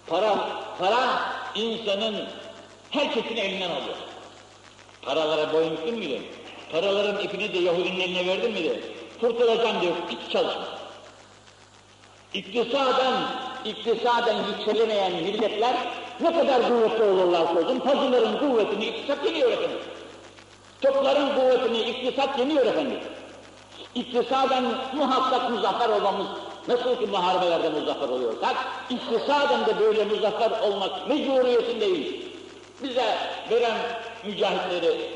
[0.08, 1.22] Para, para
[1.56, 2.16] insanın
[2.90, 3.96] herkesin elinden alıyor.
[5.02, 6.22] Paralara boyun müydü?
[6.72, 8.82] Paraların ipini de Yahudinin eline verdin miydi?
[9.22, 10.77] Kurtulacağım diyor, hiç çalışma.
[12.38, 13.14] İktisaden,
[13.66, 15.76] iktisaden yükselemeyen milletler
[16.20, 19.80] ne kadar kuvvetli olurlarsa olsun, pazıların kuvvetini iktisat yeniyor efendim.
[20.82, 23.00] Topların kuvvetini iktisat yeniyor efendim.
[23.96, 26.28] İktisaden muhakkak muzaffer olmamız,
[26.68, 28.56] nasıl ki muharebelerde muzaffer oluyorsak,
[28.90, 32.16] iktisaden de böyle muzaffer olmak mecburiyetindeyiz.
[32.84, 33.18] Bize
[33.52, 33.78] veren
[34.24, 35.12] mücahitleri,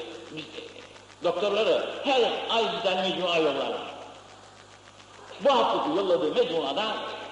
[1.24, 3.91] doktorları her ay tane mecmua yollarlar.
[5.44, 6.84] Bu haftaki yolladığı mecmuada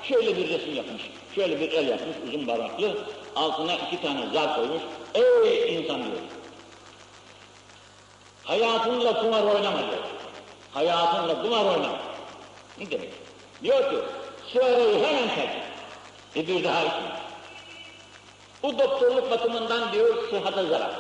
[0.04, 1.02] şöyle bir resim yapmış,
[1.36, 2.98] şöyle bir el yapmış, uzun baraklı,
[3.36, 4.82] altına iki tane zar koymuş,
[5.14, 6.18] ey insan diyor.
[8.44, 10.04] Hayatınla kumar oynama diyor.
[10.74, 12.00] Hayatınla kumar oynama.
[12.80, 13.10] Ne demek?
[13.64, 13.98] Diyor ki,
[14.52, 15.50] sigarayı hemen terk
[16.36, 16.48] et.
[16.48, 17.20] Bir daha içme.
[18.64, 20.92] Bu doktorluk bakımından diyor sıhhata zarar.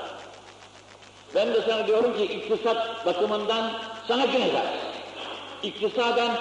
[1.36, 3.72] Ben de sana diyorum ki iktisat bakımından
[4.08, 4.74] sana güne zarar.
[5.64, 6.32] İktisaden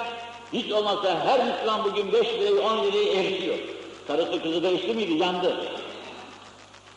[0.52, 3.58] hiç olmazsa her Müslüman bugün beş lirayı on lirayı eritiyor.
[4.06, 5.12] Karısı kızı da miydi?
[5.12, 5.56] Yandı.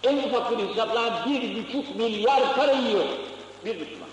[0.03, 3.05] En ufak bir hesapla bir buçuk milyar para yiyor.
[3.65, 4.09] Bir Müslüman.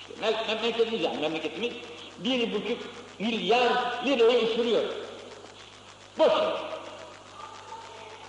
[0.00, 1.72] İşte memleketimiz yani memleketimiz
[2.18, 2.78] bir buçuk
[3.18, 3.72] milyar
[4.06, 4.82] lirayı ısırıyor.
[6.18, 6.32] Boş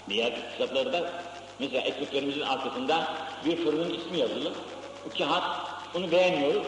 [0.09, 1.23] Diğer kitaplarda
[1.59, 3.07] mesela ekmeklerimizin arkasında
[3.45, 4.51] bir fırının ismi yazılı.
[5.05, 5.43] Bu kağıt,
[5.95, 6.67] onu beğenmiyoruz.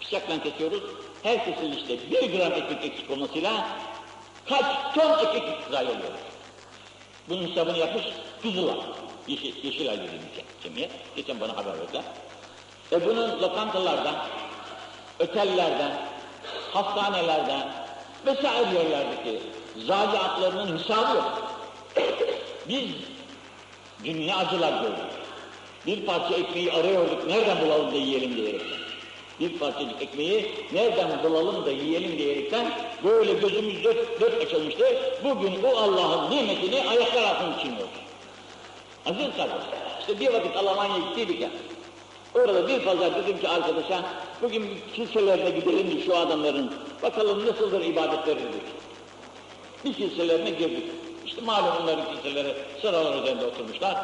[0.00, 0.82] Bıçakla kesiyoruz.
[1.24, 3.68] Her kesilişte bir gram ekmek eksik olmasıyla
[4.48, 6.12] kaç ton ekmek zayi oluyor.
[7.28, 8.04] Bunun hesabını yapmış
[8.42, 8.76] Kızılay.
[9.28, 10.28] Yeşil, Yeşilay dediğimiz
[10.62, 10.90] cemiyet.
[11.16, 12.02] Geçen bana haber verdiler.
[12.92, 14.14] E bunun lokantalardan,
[15.20, 15.92] otellerden,
[16.72, 17.72] hastanelerden
[18.26, 19.42] vesaire yerlerdeki
[19.86, 21.42] zayiatlarının hesabı yok.
[22.68, 22.84] Biz
[24.04, 25.04] dün ne acılar gördük.
[25.86, 28.83] Bir parça ekmeği arıyorduk, nereden bulalım da yiyelim diyerekten.
[29.40, 32.72] Bir parçacık ekmeği nereden bulalım da yiyelim diyerekten
[33.04, 34.84] böyle gözümüz dört, dört açılmıştı.
[35.24, 37.90] Bugün bu Allah'ın nimetini ayaklar altında çiğniyoruz.
[39.06, 39.64] Aziz kardeş,
[40.00, 41.50] işte bir vakit Almanya'ya gittiydik ya.
[42.34, 44.04] Orada bir pazar dedim ki arkadaşa,
[44.42, 48.62] bugün kiliselerine gidelim de şu adamların, bakalım nasıldır ibadetleri dedik.
[49.84, 50.84] Bir kiliselerine girdik.
[51.26, 53.96] İşte malum onların kiliseleri sıralar üzerinde oturmuşlar.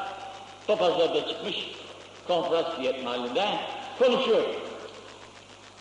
[0.66, 1.56] Papazlar da çıkmış,
[2.28, 3.44] konferans diyet mahallinde
[3.98, 4.42] konuşuyor.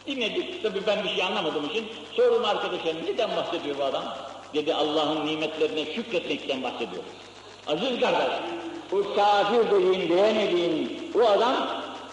[0.08, 1.86] Dinledik, tabii ben bir şey anlamadığım için
[2.16, 4.04] sordum arkadaşa neden bahsediyor bu adam?
[4.54, 7.04] Dedi Allah'ın nimetlerine şükretmekten bahsediyor.
[7.68, 8.34] Aziz kardeş,
[8.92, 11.68] bu kafir dediğin, beğenmediğin bu adam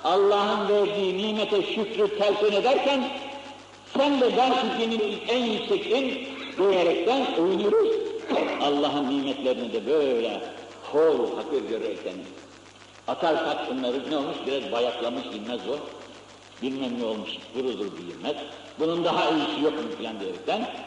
[0.04, 3.10] Allah'ın verdiği nimete şükrü telkin ederken
[3.96, 7.92] sen de ben şükrinin en yükseksin diyerekten övünürüz.
[8.62, 10.40] Allah'ın nimetlerini de böyle
[10.92, 12.14] hol hakir görerekten
[13.08, 15.76] atarsak bunları ne olmuş biraz bayaklamış bilmez o.
[16.62, 18.36] Bilmem ne olmuş kurudur bilmez.
[18.78, 20.86] Bunun daha iyisi yok mu filan diyerekten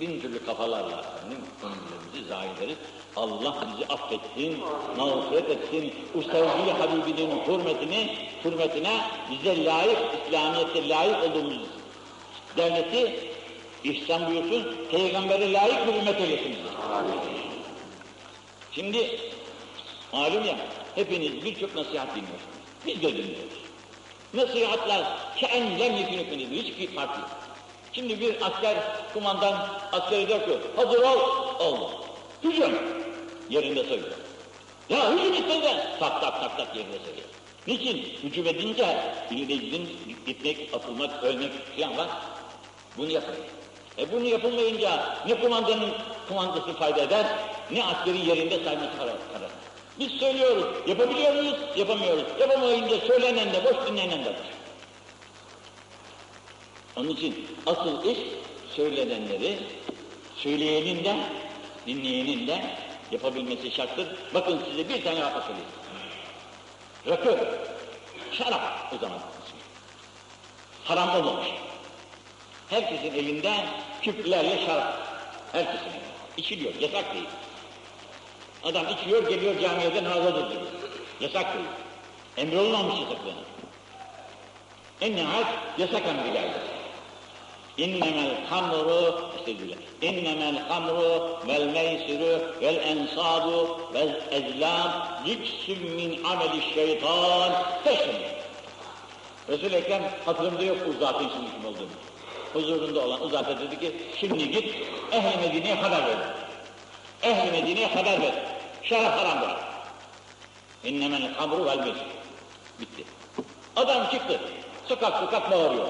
[0.00, 2.76] bin türlü kafalarla efendim ömrümüzü ederiz.
[3.16, 4.58] Allah bizi affetsin,
[4.98, 11.68] mağfiret etsin, sevgili Habibinin hürmetini, hürmetine bize layık, İslamiyet'e layık olduğumuz
[12.56, 13.30] devleti
[13.84, 16.56] ihsan buyursun, peygambere layık bir ümmet eylesin.
[18.72, 19.20] Şimdi
[20.12, 20.56] malum ya,
[20.94, 22.62] hepiniz birçok nasihat dinliyorsunuz.
[22.86, 23.61] Biz de dinliyoruz.
[24.34, 25.04] Nasihatler
[25.36, 27.28] ke'n lem yekünükünüz, hiçbir fark yok.
[27.92, 28.76] Şimdi bir asker,
[29.12, 31.20] kumandan askeri diyor ki, hazır ol,
[31.60, 31.90] oldu.
[32.44, 32.72] Hücum,
[33.50, 34.08] yerinde sayıyor.
[34.88, 37.26] Ya hücum istedi, tak tak tak tak yerinde sayıyor.
[37.66, 37.96] Niçin?
[38.22, 39.78] Hücum edince, birine
[40.26, 42.08] gitmek, atılmak, ölmek falan var.
[42.96, 43.34] Bunu yapın.
[43.98, 45.92] E bunu yapılmayınca ne kumandanın
[46.28, 47.26] kumandası fayda eder,
[47.70, 49.16] ne askerin yerinde sayması karar.
[49.98, 51.56] Biz söylüyoruz, yapabiliyor muyuz?
[51.76, 52.24] Yapamıyoruz.
[52.40, 54.46] Yapamayınca söylenen de boş, dinlenen de boş.
[56.96, 58.18] Onun için asıl iş
[58.76, 59.58] söylenenleri,
[60.36, 61.16] söyleyenin de,
[61.86, 62.62] dinleyenin de
[63.10, 64.08] yapabilmesi şarttır.
[64.34, 65.68] Bakın size bir tane vaka söyleyeyim.
[67.08, 67.58] Rakı,
[68.32, 69.18] şarap o zaman.
[70.84, 71.48] Haram olmamış.
[72.70, 73.52] Herkesin elinde
[74.02, 74.98] küplerle şarap.
[75.52, 75.92] Herkesin
[76.36, 77.28] içiliyor, yasak değil.
[78.64, 80.62] Adam içiyor, geliyor camiyede namaza duruyor.
[81.20, 81.66] Yasak değil.
[82.36, 83.42] Emrolunmamış yasaklığına.
[85.00, 85.46] En nihayet
[85.78, 86.58] yasak emri geldi.
[87.76, 89.76] İnnemel hamru, estağfirullah.
[90.02, 96.18] İnnemel hamru vel meysiru vel ensabu vel ezlam ricsün min
[96.74, 97.52] şeytan.
[97.84, 98.14] Teşhim.
[99.48, 101.88] Resul-i Ekrem hatırımda yok bu zatın şimdi kim olduğunu.
[102.52, 104.74] huzurunda olan uzatı dedi ki şimdi git
[105.12, 106.16] ehli Medine'ye haber ver.
[107.22, 108.51] Ehli Medine'ye haber ver.
[108.84, 109.56] Şarap haramdır.
[110.84, 112.06] İnnemel hamru vel mesih.
[112.80, 113.04] Bitti.
[113.76, 114.40] Adam çıktı.
[114.88, 115.88] Sokak sokak bağırıyor.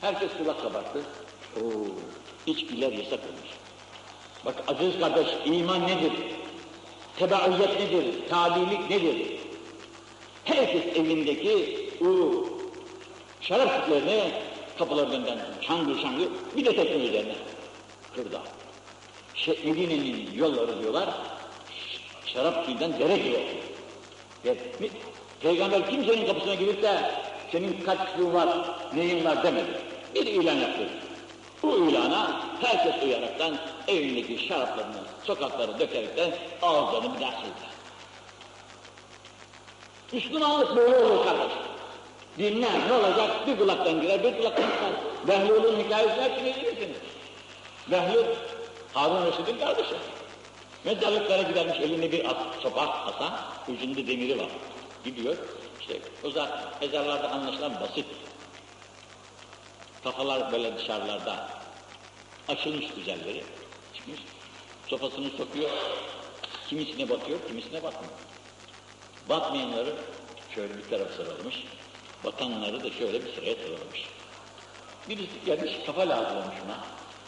[0.00, 1.02] Herkes kulak kabarttı.
[1.56, 1.86] Oo,
[2.46, 3.50] içkiler yasak olmuş.
[4.44, 6.12] Bak aziz kardeş iman nedir?
[7.16, 8.28] Tebaiyet nedir?
[8.28, 9.40] Tabilik nedir?
[10.44, 12.06] Herkes evindeki o
[13.40, 14.32] şarap sütlerini
[14.78, 17.34] kapılarından çangır çangır bir de tekne üzerine
[18.14, 18.40] kırdı.
[19.34, 19.58] Şey,
[20.34, 21.08] yolları diyorlar,
[22.34, 23.40] şarap suyundan dere gibi.
[24.80, 24.90] Mi-
[25.40, 27.10] Peygamber kimsenin kapısına girip de
[27.52, 28.48] senin kaç suyun var,
[28.94, 29.80] neyin var demedi.
[30.14, 30.88] Bir ilan yaptı.
[31.62, 33.58] Bu ilana herkes uyaraktan
[33.88, 36.30] evindeki şaraplarını sokaklara dökerekten
[36.62, 37.68] ağızlarını bir daha sildi.
[40.12, 41.52] Müslümanlık böyle olur kardeş.
[42.38, 43.46] Dinle ne olacak?
[43.46, 44.90] Bir kulaktan girer, bir kulaktan çıkar.
[45.28, 46.96] Behlul'un hikayesini hepsini bilirsiniz.
[47.90, 48.24] Behlul,
[48.94, 49.94] Harun Reşid'in kardeşi.
[50.84, 54.50] Mezarlıklara gidermiş elinde bir at, sopa, asa, ucunda demiri var.
[55.04, 55.36] Gidiyor,
[55.80, 58.06] işte uzak mezarlarda anlaşılan basit.
[60.04, 61.48] Kafalar böyle dışarılarda
[62.48, 63.44] açılmış güzelleri,
[63.94, 64.20] çıkmış.
[64.86, 65.70] Sopasını sokuyor,
[66.68, 68.12] kimisine batıyor, kimisine batmıyor.
[69.28, 69.94] Batmayanları
[70.54, 71.64] şöyle bir taraf sıralamış,
[72.24, 74.04] batanları da şöyle bir sıraya sıralamış.
[75.08, 76.78] Birisi gelmiş, kafa lazımlamış ona.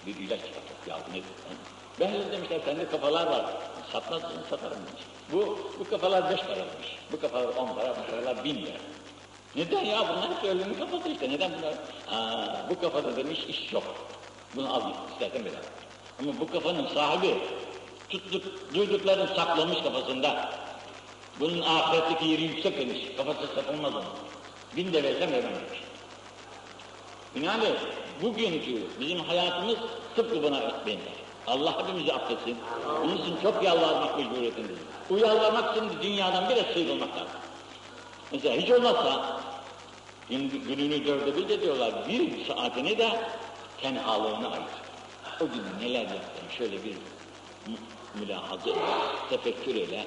[0.07, 1.14] Bir ilaç çıkartıp yardım
[2.01, 2.09] et.
[2.09, 3.44] Ben de demişler, sende kafalar var.
[3.92, 5.03] Satmazsın, satarım demiş.
[5.32, 6.98] Bu, bu kafalar beş paramış.
[7.12, 8.76] Bu kafalar on para, bu kafalar bin lira.
[9.57, 9.98] Neden ya?
[9.98, 11.30] Bunlar hep ölümün kafası işte.
[11.30, 11.74] Neden bunlar?
[12.11, 13.84] Aa, bu kafada demiş iş yok.
[14.57, 14.82] Bunu al
[15.12, 15.62] istersen bedava.
[16.20, 17.38] Ama bu kafanın sahibi
[18.09, 20.51] tuttuk, duyduklarını saklamış kafasında.
[21.40, 22.98] Bunun ahiretteki yeri yüksek demiş.
[23.16, 24.05] Kafası satılmaz onun.
[24.76, 25.80] Bin de versem vermem demiş.
[27.34, 27.80] Binaenaleyh
[28.22, 29.76] bugünkü bizim hayatımız
[30.16, 31.20] tıpkı buna benzer.
[31.47, 32.57] Allah hepimizi affetsin.
[33.03, 34.82] Bunun için çok yalvarmak mecburiyetindeyiz.
[35.11, 37.28] Bu yalvarmak için dünyadan biraz sıyrılmak lazım.
[38.32, 39.41] Mesela hiç olmazsa
[40.28, 43.09] gün, gününü dörde bil de diyorlar bir saatini de
[43.82, 44.64] tenhalığına ayır.
[45.41, 46.93] O gün neler yaptın şöyle bir
[47.66, 47.78] mü-
[48.14, 48.76] mülahaza ile,
[49.30, 50.07] tefekkür ile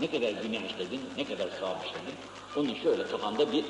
[0.00, 2.14] ne kadar günah işledin, ne kadar sevap işledin
[2.56, 3.64] onu şöyle kafanda bir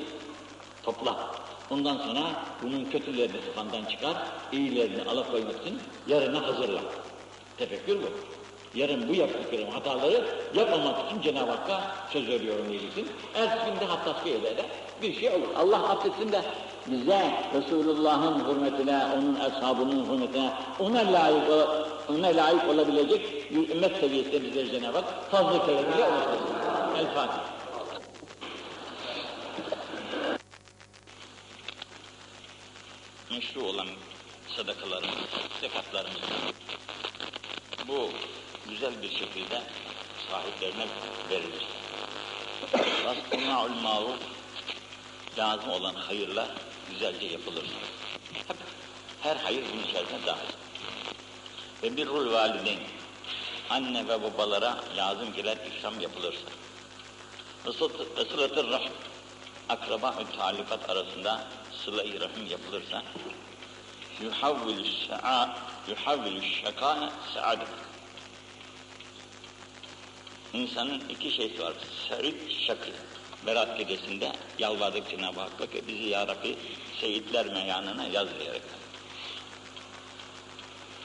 [0.83, 1.35] topla.
[1.71, 2.19] Ondan sonra
[2.63, 4.15] bunun kötülerini kafandan çıkar,
[4.51, 6.81] iyilerini alakoymak için yarına hazırla.
[7.57, 8.07] Tefekkür bu.
[8.75, 11.81] Yarın bu yaptıklarım hataları yapmamak için Cenab-ı Hakk'a
[12.13, 13.07] söz veriyorum diyeceksin.
[13.35, 14.65] Ertesi günde hattası de
[15.01, 15.47] bir şey olur.
[15.57, 16.41] Allah affetsin de
[16.91, 21.43] bize Resulullah'ın hürmetine, onun ashabının hürmetine, ona layık,
[22.09, 26.55] ona layık olabilecek bir ümmet seviyesinde bizleri Cenab-ı Hak fazla keremiyle ulaştırsın.
[26.97, 27.60] El Fatiha.
[33.31, 33.87] Meşru olan
[34.57, 35.17] sadakalarımız,
[35.61, 36.21] zekatlarımız
[37.87, 38.09] bu
[38.69, 39.61] güzel bir şekilde
[40.29, 40.87] sahiplerine
[41.29, 41.67] verilir.
[43.05, 44.19] Vasfınaul maruf
[45.37, 46.47] lazım olan hayırlar
[46.89, 47.65] güzelce yapılır.
[49.21, 50.49] Her hayır bunun içerisine dahil.
[51.83, 52.79] Ve birrul valideyn
[53.69, 56.47] anne ve babalara lazım gelen ikram yapılırsa.
[58.17, 58.91] Resulatı rahim
[59.71, 61.43] akraba talikat arasında
[61.85, 63.03] sıla-i rahim yapılırsa
[64.21, 65.55] yuhavvilü sa'a
[65.87, 67.67] yuhavvilü şaka saadet
[70.53, 71.73] İnsanın iki şeysi var.
[72.09, 72.35] Sa'id,
[72.67, 72.91] şakı.
[73.45, 76.57] Berat gecesinde yalvardık Cenab-ı Hakk'a ki bizi ya Rabbi
[77.01, 78.61] şehitler meyanına yaz diyerek.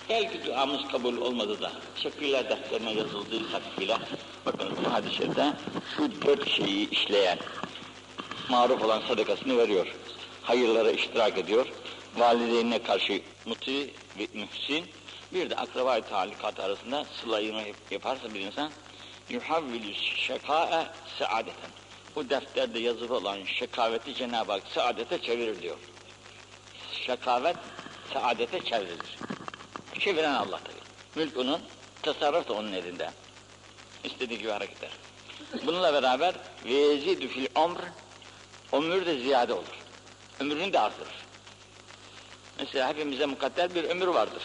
[0.08, 3.96] Belki duamız kabul olmadı da şekiller defterine yazıldıysak bile
[4.46, 5.52] bakın bu hadis-i şerifte
[5.96, 7.38] şu dört şeyi işleyen
[8.48, 9.86] maruf olan sadakasını veriyor.
[10.42, 11.66] Hayırlara iştirak ediyor.
[12.16, 14.84] Valideynine karşı muti ve mühsin
[15.32, 17.40] bir de akraba-i talikat arasında sıla
[17.90, 18.70] yaparsa bir insan
[19.30, 20.86] yuhavvilü şekâe
[21.18, 21.70] saadeten.
[22.16, 25.76] Bu defterde yazılı olan şekaveti Cenab-ı Hak saadete çevirir diyor.
[26.92, 27.56] Şekavet
[28.12, 29.18] saadete çevrilir.
[29.98, 31.24] Çeviren Allah tabii.
[31.24, 31.60] Mülk onun,
[32.02, 33.10] tasarruf da onun elinde.
[34.04, 34.90] İstediği gibi hareket.
[35.66, 36.34] Bununla beraber
[36.64, 37.78] ve yezidü fil umr
[38.72, 39.76] ömür de ziyade olur.
[40.40, 41.14] Ömrünü de artırır.
[42.58, 44.42] Mesela hepimize mukadder bir ömür vardır.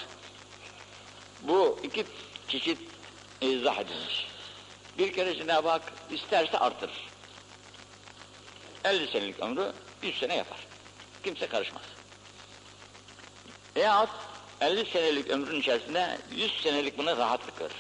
[1.42, 2.06] Bu iki
[2.48, 2.78] çeşit
[3.42, 4.28] izah edilmiş.
[4.98, 7.10] Bir kere Cenab-ı Hak isterse artırır.
[8.86, 10.60] 50 senelik ömrü 100 sene yapar.
[11.24, 11.84] Kimse karışmaz.
[13.76, 14.10] Veyahut
[14.62, 17.76] 50 senelik ömrün içerisinde 100 senelik buna rahatlık verir.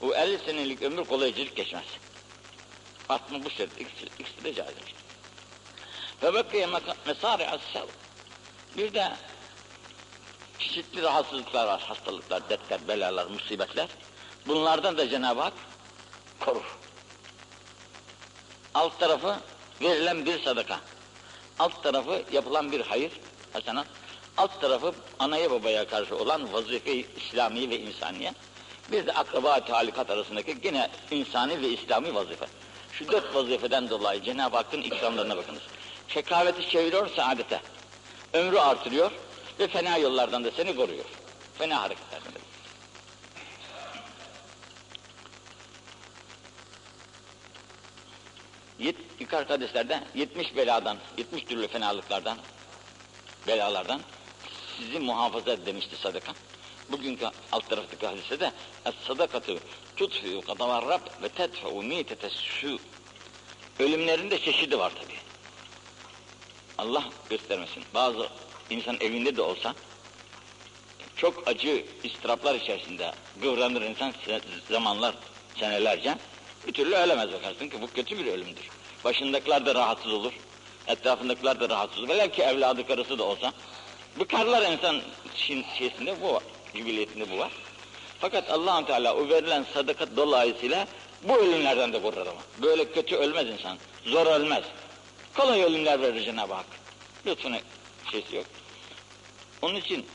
[0.00, 1.84] Bu 50 senelik ömür kolaycılık geçmez.
[3.08, 4.74] Atma bu şart, ikisi, ikisi de caiz.
[6.22, 6.68] Ve bakıya
[7.06, 7.60] mesari as
[8.76, 9.12] Bir de
[10.58, 13.88] çeşitli rahatsızlıklar var, hastalıklar, dertler, belalar, musibetler.
[14.46, 15.52] Bunlardan da Cenab-ı Hak
[16.40, 16.78] korur.
[18.74, 19.36] Alt tarafı
[19.80, 20.80] verilen bir sadaka.
[21.58, 23.12] Alt tarafı yapılan bir hayır,
[23.52, 23.86] hasenat.
[24.36, 28.34] Alt tarafı anaya babaya karşı olan vazife İslami ve insaniye.
[28.92, 32.46] Bir de akraba talikat arasındaki yine insani ve İslami vazife.
[32.92, 35.62] Şu dört vazifeden dolayı Cenab-ı Hakk'ın ikramlarına bakınız.
[36.08, 37.60] Şekaveti çeviriyor saadete.
[38.32, 39.10] Ömrü artırıyor
[39.58, 41.04] ve fena yollardan da seni koruyor.
[41.58, 42.38] Fena hareketlerden de.
[48.78, 52.38] Yet, yukarı hadislerde 70 beladan, 70 türlü fenalıklardan,
[53.46, 54.00] belalardan
[54.76, 56.32] sizi muhafaza demişti sadaka.
[56.90, 58.52] Bugünkü alt taraftaki hadiste de
[59.06, 59.58] sadakatı
[59.96, 62.78] tutfi'u kadavarrab ve tedfe'u niyetete su.
[63.78, 65.27] Ölümlerin de çeşidi var tabi.
[66.78, 67.84] Allah göstermesin.
[67.94, 68.28] Bazı
[68.70, 69.74] insan evinde de olsa
[71.16, 73.12] çok acı istiraplar içerisinde
[73.42, 74.12] kıvranır insan
[74.70, 75.14] zamanlar,
[75.56, 76.16] senelerce
[76.66, 78.68] bir türlü ölemez bakarsın ki bu kötü bir ölümdür.
[79.04, 80.32] Başındakiler de rahatsız olur,
[80.86, 82.08] etrafındakiler de rahatsız olur.
[82.08, 83.52] Velev ki evladı karısı da olsa.
[84.20, 85.00] Bıkarlar insan
[85.78, 86.42] şeysinde bu var,
[86.74, 87.52] cibiliyetinde bu var.
[88.20, 90.86] Fakat allah Teala o verilen sadakat dolayısıyla
[91.22, 92.40] bu ölümlerden de korur adamı.
[92.62, 94.64] Böyle kötü ölmez insan, zor ölmez.
[95.38, 96.66] Kolay ölümler verir Cenab-ı Hak.
[97.26, 97.60] Lütfuna
[98.12, 98.46] şeysi yok.
[99.62, 100.06] Onun için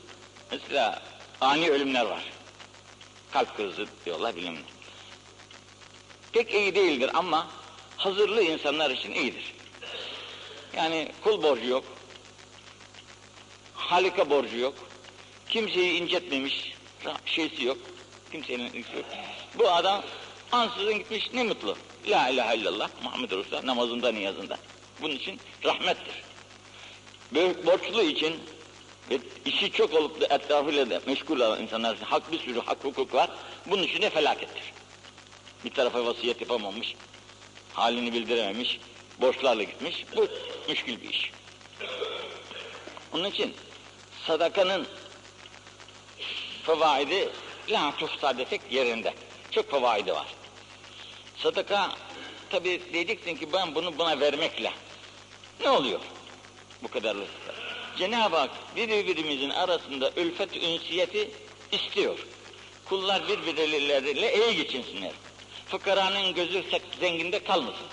[0.50, 1.02] mesela
[1.40, 2.24] ani ölümler var.
[3.32, 4.56] Kalp krizi diyorlar bilmem.
[6.32, 7.46] Pek iyi değildir ama
[7.96, 9.54] hazırlı insanlar için iyidir.
[10.76, 11.84] Yani kul borcu yok,
[13.74, 14.74] halika borcu yok,
[15.48, 16.74] kimseyi incetmemiş,
[17.26, 17.78] şeysi yok,
[18.32, 19.06] kimsenin ilgisi yok.
[19.58, 20.02] Bu adam
[20.52, 21.76] ansızın gitmiş ne mutlu.
[22.06, 24.58] La ilahe illallah Muhammed Resulullah namazında niyazında.
[25.02, 26.22] Bunun için rahmettir.
[27.34, 28.36] Böyle borçlu için
[29.10, 32.84] ve işi çok olup da etrafıyla da meşgul olan insanlar için hak bir sürü hak
[32.84, 33.30] hukuk var.
[33.66, 34.62] Bunun için de felakettir.
[35.64, 36.94] Bir tarafa vasiyet yapamamış,
[37.72, 38.80] halini bildirememiş,
[39.20, 40.04] borçlarla gitmiş.
[40.16, 40.28] Bu
[40.68, 41.30] müşkül bir iş.
[43.12, 43.54] Onun için
[44.26, 44.86] sadakanın
[46.62, 47.28] fevaidi
[47.68, 49.14] la tuhsa desek yerinde.
[49.50, 50.26] Çok fevaidi var.
[51.36, 51.90] Sadaka
[52.50, 54.72] tabi diyeceksin ki ben bunu buna vermekle
[55.60, 56.00] ne oluyor?
[56.82, 57.28] Bu kadarlık.
[57.98, 61.30] Cenab-ı Hak birbirimizin arasında ülfet ünsiyeti
[61.72, 62.18] istiyor.
[62.84, 65.12] Kullar birbirleriyle iyi geçinsinler.
[65.66, 66.64] Fıkaranın gözü
[67.00, 67.86] zenginde kalmasın.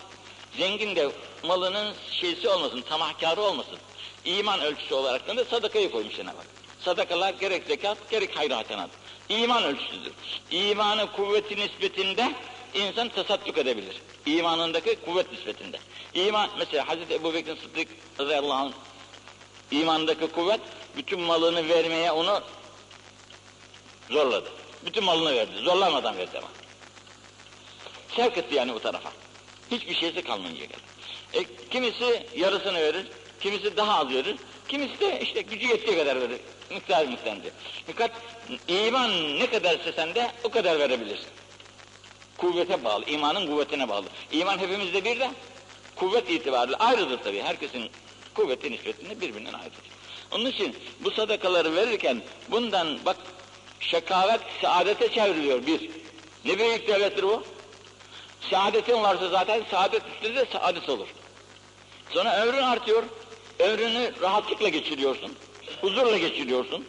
[0.57, 1.11] Zengin de
[1.43, 3.77] malının şeysi olmasın, tamahkarı olmasın.
[4.25, 6.47] İman ölçüsü olarak da sadakayı koymuş Cenab-ı Hak.
[6.79, 8.89] Sadakalar gerek zekat, gerek hayır hasenat.
[9.29, 10.13] İman ölçüsüdür.
[10.51, 12.31] İmanı kuvveti nispetinde
[12.73, 14.01] insan tasadduk edebilir.
[14.25, 15.79] İmanındaki kuvvet nispetinde.
[16.13, 17.87] İman, mesela Hazreti Ebu Bekir Sıddık
[18.19, 18.73] radıyallahu anh
[19.71, 20.61] imandaki kuvvet
[20.97, 22.41] bütün malını vermeye onu
[24.09, 24.49] zorladı.
[24.85, 25.57] Bütün malını verdi.
[25.57, 26.47] Zorlamadan verdi ama.
[28.15, 29.11] Sevk etti yani bu tarafa.
[29.71, 30.81] Hiçbir şeysi kalmayınca geldi.
[31.33, 33.07] E, kimisi yarısını verir,
[33.39, 34.35] kimisi daha az verir,
[34.67, 36.39] kimisi de işte gücü yettiği kadar verir.
[36.69, 37.49] Miktar miktarınca.
[37.87, 38.11] Fakat
[38.67, 41.27] iman ne kadarsa sende o kadar verebilirsin.
[42.41, 44.05] Kuvvete bağlı, imanın kuvvetine bağlı.
[44.31, 45.31] İman hepimizde bir de
[45.95, 47.41] kuvvet itibariyle ayrıdır tabii.
[47.41, 47.89] Herkesin
[48.33, 49.81] kuvveti nispetinde birbirinden ayrıdır.
[50.31, 52.21] Onun için bu sadakaları verirken
[52.51, 53.17] bundan bak
[53.79, 55.89] şekavet saadete çevriliyor bir.
[56.45, 57.43] Ne büyük devlettir bu?
[58.49, 61.07] Saadetin varsa zaten saadet üstünde de saadet olur.
[62.09, 63.03] Sonra ömrün artıyor.
[63.59, 65.35] Ömrünü rahatlıkla geçiriyorsun.
[65.81, 66.85] Huzurla geçiriyorsun.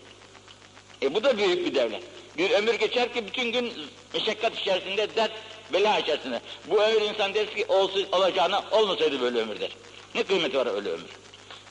[1.03, 2.03] E bu da büyük bir devlet.
[2.39, 3.73] Bir ömür geçer ki bütün gün
[4.15, 5.33] meşakkat içerisinde, dert,
[5.73, 6.41] bela içerisinde.
[6.67, 9.71] Bu ömür insan der ki olsun, olacağına olmasaydı böyle ömür der.
[10.15, 11.11] Ne kıymeti var öyle ömür?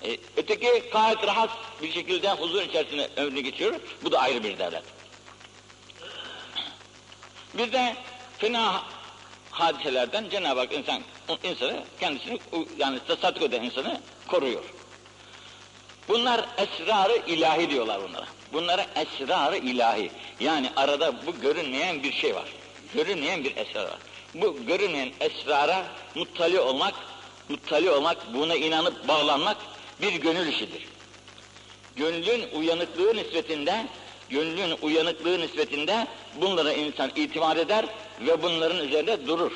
[0.03, 1.49] E, öteki gayet rahat
[1.81, 3.75] bir şekilde huzur içerisinde ömrünü geçiyor.
[4.03, 4.83] Bu da ayrı bir devlet.
[7.53, 7.95] Bir de
[8.37, 8.83] fena
[9.51, 11.01] hadiselerden Cenab-ı Hak insan,
[11.43, 12.39] insanı kendisini
[12.77, 14.63] yani tasadduk eden insanı koruyor.
[16.07, 18.25] Bunlar esrarı ilahi diyorlar bunlara.
[18.53, 20.11] Bunlara esrarı ilahi.
[20.39, 22.49] Yani arada bu görünmeyen bir şey var.
[22.93, 23.99] Görünmeyen bir esrar var.
[24.33, 25.85] Bu görünmeyen esrara
[26.15, 26.93] muttali olmak,
[27.49, 29.57] muttali olmak, buna inanıp bağlanmak
[30.01, 30.87] bir gönül işidir.
[31.95, 33.85] Gönlün uyanıklığı nispetinde,
[34.29, 36.07] gönlün uyanıklığı nispetinde
[36.41, 37.85] bunlara insan itimat eder
[38.21, 39.51] ve bunların üzerinde durur.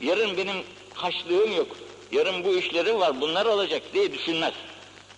[0.00, 0.56] Yarın benim
[0.94, 1.76] haçlığım yok,
[2.12, 4.54] yarın bu işleri var, bunlar olacak diye düşünmez.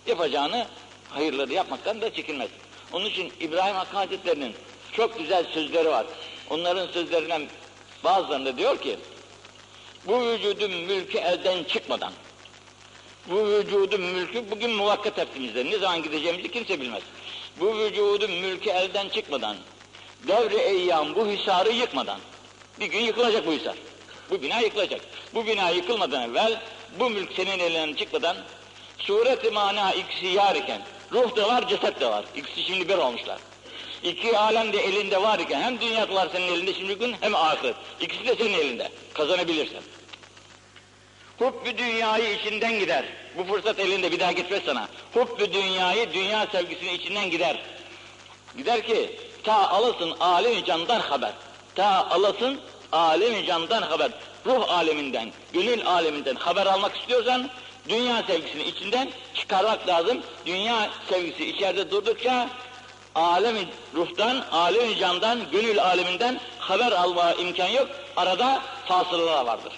[0.07, 0.67] Yapacağını
[1.09, 2.49] hayırları yapmaktan da çekinmez.
[2.93, 4.55] Onun için İbrahim Hakkı Hazretleri'nin
[4.91, 6.05] çok güzel sözleri var.
[6.49, 7.47] Onların sözlerinden
[8.03, 8.97] bazılarında diyor ki,
[10.07, 12.13] bu vücudun mülkü elden çıkmadan,
[13.27, 15.65] bu vücudun mülkü bugün muvakkat hepimizde.
[15.65, 17.03] Ne zaman gideceğimizi kimse bilmez.
[17.59, 19.57] Bu vücudun mülkü elden çıkmadan,
[20.27, 22.19] devre eyyam bu hisarı yıkmadan,
[22.79, 23.75] bir gün yıkılacak bu hisar.
[24.29, 25.01] Bu bina yıkılacak.
[25.33, 26.61] Bu bina yıkılmadan evvel,
[26.99, 28.37] bu mülk senin elinden çıkmadan,
[28.97, 30.81] suret-i mana ikisi yar iken,
[31.13, 32.25] ruh da var, ceset de var.
[32.35, 33.39] İkisi şimdi bir olmuşlar.
[34.03, 37.75] İki alem de elinde var iken, hem dünyalar senin elinde şimdi gün, hem ahiret.
[38.01, 38.91] İkisi de senin elinde.
[39.13, 39.81] Kazanabilirsen.
[41.39, 43.05] Hubbü dünyayı içinden gider.
[43.37, 44.87] Bu fırsat elinde bir daha gitmez sana.
[45.13, 47.61] Hubbü dünyayı, dünya sevgisini içinden gider.
[48.57, 51.33] Gider ki ta alasın alem candan haber.
[51.75, 52.59] Ta alasın
[52.91, 54.11] alem candan haber.
[54.45, 57.49] Ruh aleminden, gönül aleminden haber almak istiyorsan
[57.89, 60.21] dünya sevgisini içinden çıkarmak lazım.
[60.45, 62.49] Dünya sevgisi içeride durdukça
[63.15, 67.87] alemi ruhtan, alemi candan, gönül aleminden haber alma imkan yok.
[68.15, 69.73] Arada fasılalar vardır.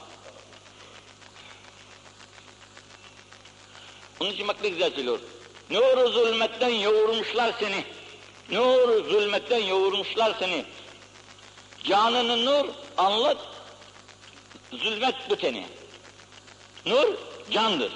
[4.20, 5.20] Onun için bak ne güzel söylüyor.
[5.70, 7.84] Nuru zulmetten yoğurmuşlar seni.
[8.52, 10.66] Nur zulmetten yoğurmuşlar seni.
[11.84, 12.66] Canını nur
[12.98, 13.38] anlat.
[14.72, 15.66] Zulmet bu teni.
[16.86, 17.08] Nur
[17.52, 17.92] candır.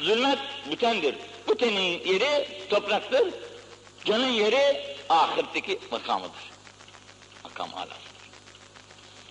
[0.00, 0.38] Zulmet
[0.70, 1.14] bütendir.
[1.48, 3.34] Bu tenin yeri topraktır.
[4.04, 6.50] Canın yeri ahiretteki makamıdır.
[7.44, 8.00] Makam alasıdır.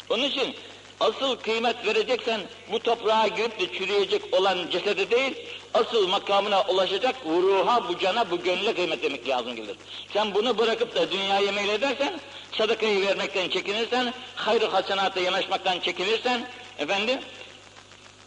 [0.09, 0.55] Onun için
[0.99, 2.41] asıl kıymet vereceksen
[2.71, 5.33] bu toprağa girip de çürüyecek olan cesede değil,
[5.73, 9.77] asıl makamına ulaşacak ruha, bu cana, bu gönüle kıymet vermek lazım gelir.
[10.13, 12.19] Sen bunu bırakıp da dünyaya meyledersen,
[12.57, 16.47] sadakayı vermekten çekinirsen, hayır hasenata yanaşmaktan çekinirsen,
[16.77, 17.19] efendim,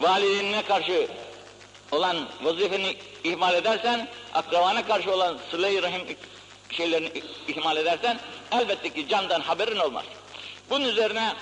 [0.03, 1.07] validine karşı
[1.91, 6.17] olan vazifeni ihmal edersen, akrabana karşı olan sıla-i rahim
[6.71, 7.11] şeylerini
[7.47, 8.19] ihmal edersen,
[8.51, 10.05] elbette ki candan haberin olmaz.
[10.69, 11.33] Bunun üzerine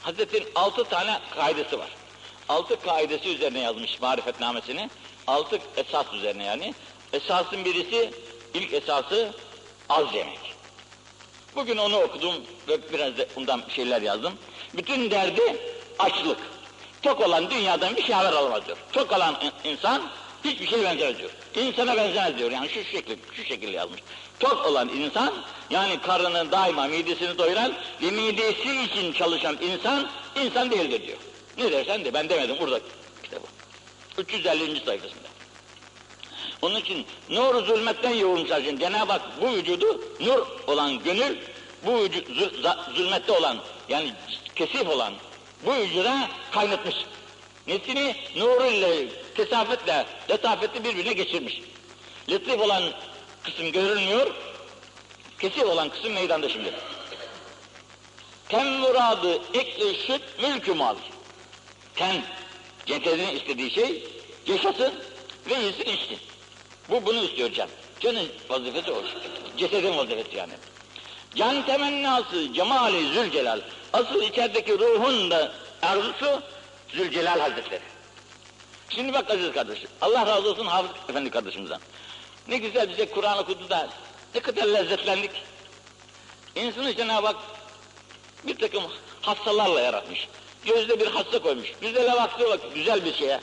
[0.00, 1.88] Hazretin altı tane kaidesi var.
[2.48, 4.90] Altı kaidesi üzerine yazmış marifetnamesini.
[5.26, 6.74] Altı esas üzerine yani.
[7.12, 8.10] Esasın birisi,
[8.54, 9.34] ilk esası
[9.88, 10.38] az yemek.
[11.56, 12.34] Bugün onu okudum
[12.68, 14.32] ve biraz da ondan şeyler yazdım.
[14.74, 15.56] Bütün derdi
[15.98, 16.38] açlık.
[17.02, 18.76] Tok olan dünyadan bir şey haber alamaz diyor.
[18.92, 20.02] Tok olan insan
[20.44, 21.30] hiçbir şey benzemez diyor.
[21.54, 22.50] İnsana benzemez diyor.
[22.50, 24.00] Yani şu şekilde, şu şekilde yazmış.
[24.40, 25.34] Tok olan insan,
[25.70, 30.10] yani karnını daima midesini doyuran ve midesi için çalışan insan,
[30.44, 31.18] insan değildir diyor.
[31.58, 32.80] Ne dersen de ben demedim burada
[33.22, 33.46] kitabı.
[34.18, 34.84] 350.
[34.84, 35.28] sayfasında.
[36.62, 41.36] Onun için nur zulmetten yoğurmuşlar için Cenab-ı Hak bu vücudu nur olan gönül,
[41.86, 42.28] bu vücut
[42.96, 43.56] zulmette olan
[43.88, 44.12] yani
[44.54, 45.14] kesif olan
[45.64, 46.94] bu vücuda kaynatmış.
[47.66, 51.60] Nesini nuru ile, kesafetle, letafetle birbirine geçirmiş.
[52.28, 52.82] Latif olan
[53.44, 54.34] kısım görülmüyor,
[55.38, 56.74] kesif olan kısım meydanda şimdi.
[58.48, 60.96] Ten muradı ekli süt mülkü mal.
[61.94, 62.22] Ten,
[62.86, 64.04] cesedinin istediği şey,
[64.46, 64.94] yaşasın
[65.50, 66.18] ve yesin içsin.
[66.90, 67.68] Bu bunu istiyor can.
[68.00, 69.02] Canın vazifesi o.
[69.56, 70.52] Cesedin vazifesi yani.
[71.38, 73.60] Can temennası cemali zülcelal.
[73.92, 76.42] Asıl içerideki ruhun da arzusu
[76.88, 77.82] Zülcelal Hazretleri.
[78.90, 81.80] Şimdi bak aziz kardeşim, Allah razı olsun Hafız Efendi kardeşimizden.
[82.48, 83.88] Ne güzel bize Kur'an okudu da
[84.34, 85.30] ne kadar lezzetlendik.
[86.54, 87.36] İnsanı Cenab-ı Hak
[88.46, 88.82] bir takım
[89.20, 90.28] hastalarla yaratmış.
[90.64, 91.72] Gözde bir hasta koymuş.
[91.80, 93.40] Güzele baktığı vakit güzel bir şeye.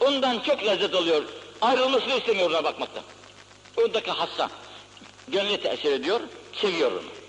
[0.00, 1.22] Ondan çok lezzet alıyor.
[1.60, 3.02] Ayrılmasını istemiyor ona bakmaktan.
[3.76, 4.50] Ondaki hasta.
[5.28, 6.20] Gönlü tesir ediyor,
[6.52, 7.21] seviyor onu.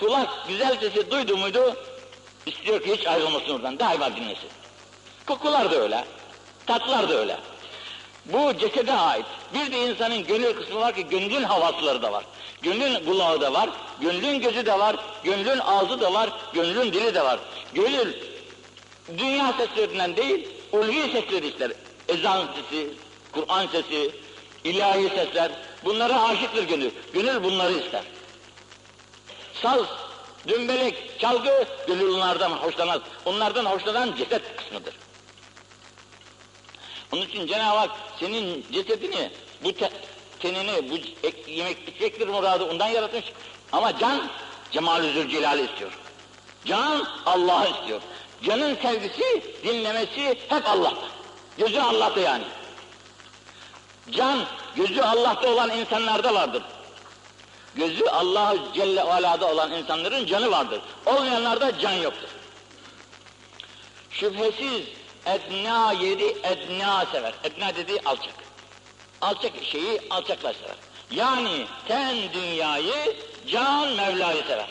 [0.00, 1.76] Kulak güzel sesi duydu muydu,
[2.46, 4.48] istiyor ki hiç ayrılmasın oradan, daima dinlesin.
[5.26, 6.04] Kokular da öyle,
[6.66, 7.36] tatlar da öyle.
[8.24, 9.26] Bu cesede ait.
[9.54, 12.24] Bir de insanın gönül kısmı var ki gönlün havasları da var.
[12.62, 13.70] Gönlün kulağı da var,
[14.00, 17.40] gönlün gözü de var, gönlün ağzı da var, gönlün dili de var.
[17.74, 18.14] Gönül
[19.18, 21.72] dünya seslerinden değil, ulvi sesleri ister.
[22.08, 22.90] Ezan sesi,
[23.32, 24.10] Kur'an sesi,
[24.64, 25.50] ilahi sesler.
[25.84, 26.90] Bunlara aşıktır gönül.
[27.12, 28.02] Gönül bunları ister.
[29.62, 29.86] Saz,
[30.48, 33.00] dümbelek, çalgı gönül onlardan hoşlanmaz.
[33.24, 34.94] Onlardan hoşlanan ceset kısmıdır.
[37.12, 37.90] Onun için Cenab-ı Hak
[38.20, 39.30] senin cesedini,
[39.64, 39.90] bu te,
[40.40, 40.96] tenini, bu
[41.26, 43.24] ek, yemek içecektir muradı ondan yaratmış.
[43.72, 44.30] Ama can
[44.72, 45.90] Cemal-i Zülcelal'i istiyor.
[46.64, 48.00] Can Allah'ı istiyor.
[48.42, 51.06] Canın sevgisi, dinlemesi hep Allah'ta.
[51.58, 52.44] Gözü Allah'ta yani.
[54.10, 54.38] Can,
[54.76, 56.62] gözü Allah'ta olan insanlarda vardır.
[57.80, 60.80] Gözü Allah Celle ve Ala'da olan insanların canı vardır.
[61.06, 62.28] Olmayanlarda can yoktur.
[64.10, 64.82] Şüphesiz
[65.26, 67.34] edna yeri edna sever.
[67.44, 68.34] Edna dediği alçak.
[69.20, 70.76] Alçak şeyi alçaklar sever.
[71.10, 73.16] Yani ten dünyayı,
[73.46, 74.68] can Mevla'yı sever.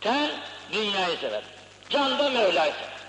[0.00, 0.30] Ten
[0.72, 1.42] dünyayı sever.
[1.90, 3.00] Can da Mevla'yı sever.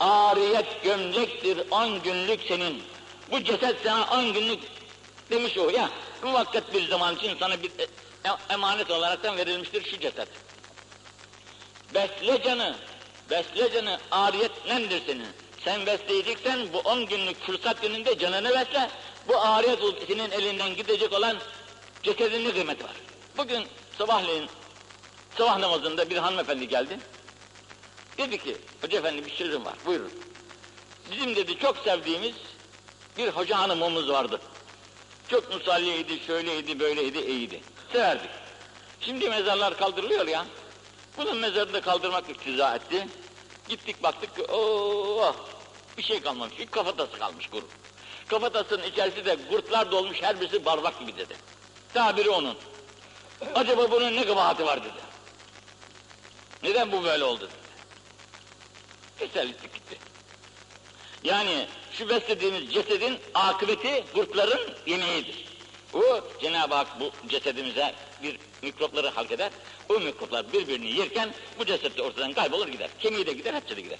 [0.00, 2.82] Ariyet gömlektir on günlük senin.
[3.30, 4.60] Bu ceset sana on günlük
[5.32, 5.90] Demiş o ya,
[6.22, 7.82] muvakkat bir zaman için sana bir e-
[8.28, 10.28] e- emanet olaraktan verilmiştir şu ceset.
[11.94, 12.76] Besle canı,
[13.30, 15.24] besle canı, ariyetlendir seni.
[15.64, 18.90] Sen besleyeceksen bu on günlük fırsat gününde canını besle.
[19.28, 19.78] Bu ariyet
[20.08, 21.36] senin elinden gidecek olan
[22.02, 22.96] cesedin ne kıymeti var?
[23.36, 23.64] Bugün
[23.98, 24.48] sabahleyin,
[25.38, 26.98] sabah namazında bir hanımefendi geldi.
[28.18, 30.12] Dedi ki, hoca efendi bir sözüm var, buyurun.
[31.10, 32.34] Bizim dedi çok sevdiğimiz
[33.18, 34.40] bir hoca hanımımız vardı.
[35.32, 37.60] Çok musalliydi, şöyleydi, böyleydi, iyiydi.
[37.92, 38.30] Severdik.
[39.00, 40.46] Şimdi mezarlar kaldırılıyor ya.
[41.16, 43.08] Bunun mezarını da kaldırmak iktiza etti.
[43.68, 45.34] Gittik baktık ki oh,
[45.98, 46.58] bir şey kalmamış.
[46.58, 47.64] Bir kafatası kalmış kuru.
[48.28, 51.36] Kafatasının içerisi de kurtlar dolmuş her birisi bardak gibi dedi.
[51.94, 52.56] Tabiri onun.
[53.54, 55.02] Acaba bunun ne kabahati var dedi.
[56.62, 57.52] Neden bu böyle oldu dedi.
[59.18, 59.98] Teselli gitti.
[61.24, 65.44] Yani şu beslediğimiz cesedin akıbeti kurtların yemeğidir.
[65.94, 69.50] O Cenab-ı Hak bu cesedimize bir mikropları halk eder.
[69.88, 72.90] O mikroplar birbirini yerken bu ceset de ortadan kaybolur gider.
[72.98, 73.98] Kemiği de gider, hepsi de gider.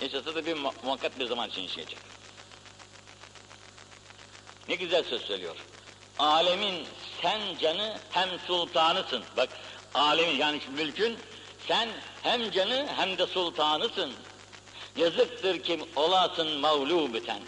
[0.00, 2.00] Yaşasa da bir mu- muhakkak bir zaman için yaşayacak.
[4.68, 5.56] Ne güzel söz söylüyor.
[6.18, 6.86] Alemin
[7.22, 9.24] sen canı hem sultanısın.
[9.36, 9.48] Bak
[9.94, 11.18] alemin yani mülkün
[11.68, 11.88] sen
[12.22, 14.12] hem canı hem de sultanısın.
[14.96, 17.40] Yazıktır kim olasın mağlubeten.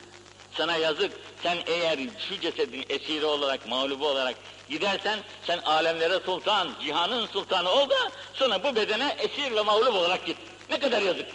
[0.57, 4.35] Sana yazık, sen eğer şu cesedin esiri olarak, mağlubu olarak
[4.69, 10.27] gidersen, sen alemlere sultan, cihanın sultanı ol da, sonra bu bedene esir ve mağlup olarak
[10.27, 10.37] git.
[10.71, 11.27] Ne kadar yazık.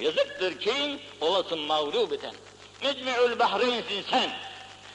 [0.00, 2.34] Yazıktır kim olasın mağlubeten.
[2.82, 4.30] Necme'ül bahreynsin sen.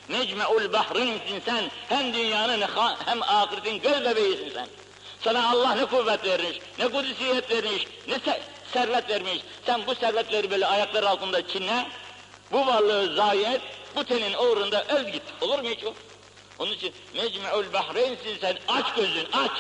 [0.10, 1.72] Necme'ül bahreynsin sen.
[1.90, 2.62] Hem dünyanın
[3.06, 4.68] hem ahiretin göz bebeğisin sen.
[5.24, 8.20] Sana Allah ne kuvvet vermiş, ne kudüsiyet vermiş, ne
[8.74, 9.40] servet vermiş.
[9.66, 11.88] Sen bu servetleri böyle ayakları altında çinle,
[12.52, 13.62] bu varlığı zayi et,
[13.96, 15.24] bu tenin uğrunda öl git.
[15.42, 15.94] Olur mu hiç o?
[16.60, 19.52] Onun için Necme'ül Bahreyn'sin sen, aç gözün, aç.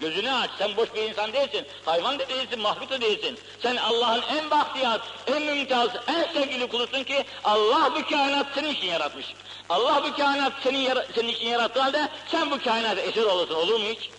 [0.00, 3.38] Gözünü aç, sen boş bir insan değilsin, hayvan da değilsin, mahluk da değilsin.
[3.62, 8.86] Sen Allah'ın en bahtiyar, en mümtaz, en sevgili kulusun ki Allah bu kainat senin için
[8.86, 9.26] yaratmış.
[9.68, 13.80] Allah bu kainat senin, yara- senin için yarattığı halde sen bu kainata esir olursun, olur
[13.80, 14.10] mu hiç?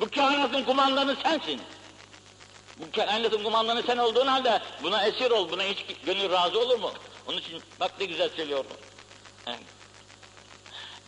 [0.00, 1.60] Bu kainatın kumandanı sensin.
[2.96, 6.92] Kainatın kumandanı sen olduğun halde buna esir ol, buna hiç gönül razı olur mu?
[7.26, 8.64] Onun için bak ne güzel söylüyor.
[9.46, 9.58] Evet.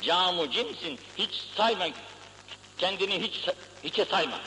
[0.03, 1.87] Camu cimsin, hiç sayma,
[2.79, 3.49] kendini hiç
[3.85, 4.41] hiçe sayma.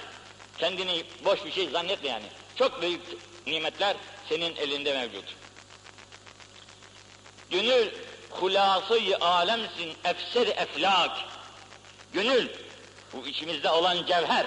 [0.57, 2.25] Kendini boş bir şey zannetme yani.
[2.55, 3.01] Çok büyük
[3.47, 3.97] nimetler
[4.29, 5.35] senin elinde mevcut.
[7.49, 7.89] Gönül
[8.29, 11.11] hulası alemsin, efser eflak.
[12.13, 12.49] Gönül,
[13.13, 14.45] bu içimizde olan cevher,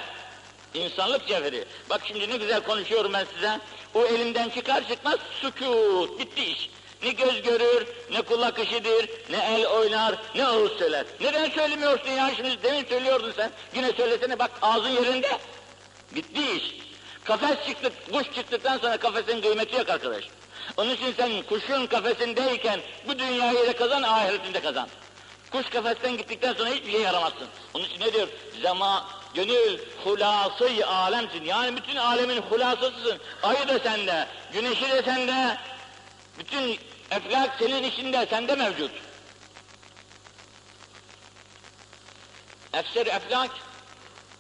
[0.75, 1.65] insanlık cevheri.
[1.91, 3.61] Bak şimdi ne güzel konuşuyorum ben size.
[3.95, 6.71] O elimden çıkar çıkmaz sükut, bitti iş.
[7.03, 11.07] Ne göz görür, ne kulak işidir, ne el oynar, ne ağız söyler.
[11.21, 13.51] Neden söylemiyorsun ya şimdi demin söylüyordun sen.
[13.75, 15.39] Yine söylesene bak ağzın yerinde.
[16.15, 16.83] Bitti iş.
[17.25, 20.25] Kafes çıktı, kuş çıktıktan sonra kafesin kıymeti yok arkadaş.
[20.77, 24.89] Onun için sen kuşun kafesindeyken bu dünyayı da kazan, ahiretinde kazan.
[25.51, 27.47] Kuş kafesten gittikten sonra hiçbir şey yaramazsın.
[27.75, 28.29] Onun için ne diyor?
[28.63, 31.45] Zema, gönül hulası alemsin.
[31.45, 33.19] Yani bütün alemin hulasısısın.
[33.43, 35.59] Ayı da sende, güneşi de sende,
[36.39, 36.79] bütün
[37.11, 38.91] eflak senin içinde, sende mevcut.
[42.73, 43.51] Efser eflak,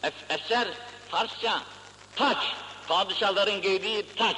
[0.03, 0.68] ef, eser
[1.11, 1.61] Farsça,
[2.16, 2.38] taç,
[2.88, 4.36] padişahların giydiği taç.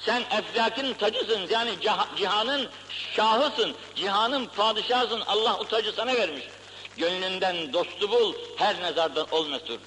[0.00, 2.68] Sen eflakin tacısın, yani ciha- cihanın
[3.16, 6.44] şahısın, cihanın padişahısın, Allah o tacı sana vermiş.
[6.96, 9.80] Gönlünden dostu bul, her nezardan ol mesut.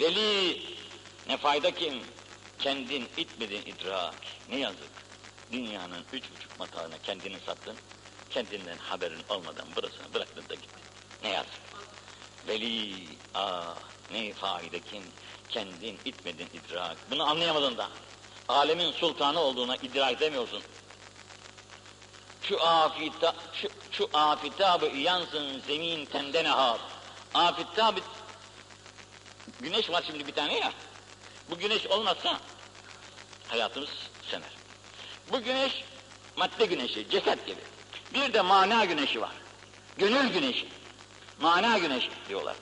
[0.00, 0.62] Veli,
[1.28, 2.02] ne fayda kim?
[2.58, 4.14] Kendin itmedin idrak,
[4.50, 4.92] ne yazık.
[5.52, 7.76] Dünyanın üç buçuk matağına kendini sattın,
[8.30, 10.82] kendinden haberin olmadan burasını bıraktın da gittin.
[11.22, 11.62] Ne yazık.
[12.48, 13.74] Veli, ah
[14.12, 15.02] ne fayda kim?
[15.48, 16.96] Kendin itmedin idrak.
[17.10, 17.88] Bunu anlayamadın da.
[18.48, 20.62] Alemin sultanı olduğuna idrak edemiyorsun.
[22.42, 26.78] Şu afita, şu, şu afitabı yansın zemin tenden ahab.
[27.34, 28.00] Afitabı,
[29.62, 30.72] güneş var şimdi bir tane ya.
[31.50, 32.40] Bu güneş olmazsa
[33.48, 33.90] hayatımız
[34.22, 34.50] söner.
[35.32, 35.84] Bu güneş
[36.36, 37.60] madde güneşi, ceset gibi.
[38.14, 39.32] Bir de mana güneşi var.
[39.98, 40.68] Gönül güneşi.
[41.40, 42.56] Mana güneşi diyorlar.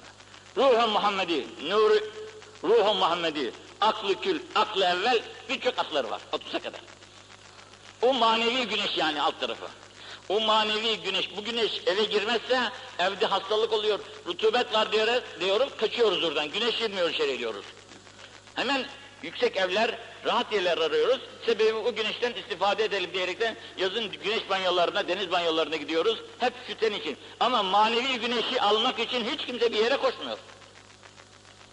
[0.56, 2.12] Ruhun Muhammedi, nuru,
[2.64, 6.80] ruhun Muhammedi, aklı kül, aklı evvel birçok akları var, 30'a kadar.
[8.02, 9.68] O manevi güneş yani alt tarafı.
[10.30, 12.60] O manevi güneş, bu güneş eve girmezse
[12.98, 17.64] evde hastalık oluyor, rutubet var diyoruz, diyoruz kaçıyoruz oradan, güneş girmiyor içeri diyoruz.
[18.54, 18.86] Hemen
[19.22, 21.20] yüksek evler rahat yerler arıyoruz.
[21.46, 26.18] Sebebi o güneşten istifade edelim diyerekten yazın güneş banyolarına, deniz banyolarına gidiyoruz.
[26.38, 27.16] Hep şu ten için.
[27.40, 30.38] Ama manevi güneşi almak için hiç kimse bir yere koşmuyor.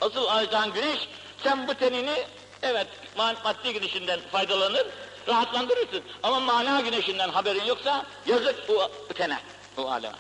[0.02, 1.00] Asıl alacağın güneş,
[1.44, 2.16] sen bu tenini
[2.62, 2.88] evet
[3.18, 4.88] ma- maddi güneşinden faydalanır,
[5.28, 6.04] rahatlandırırsın.
[6.24, 9.40] Ama mana güneşinden haberin yoksa yazık bu, tene,
[9.78, 10.18] bu aleme.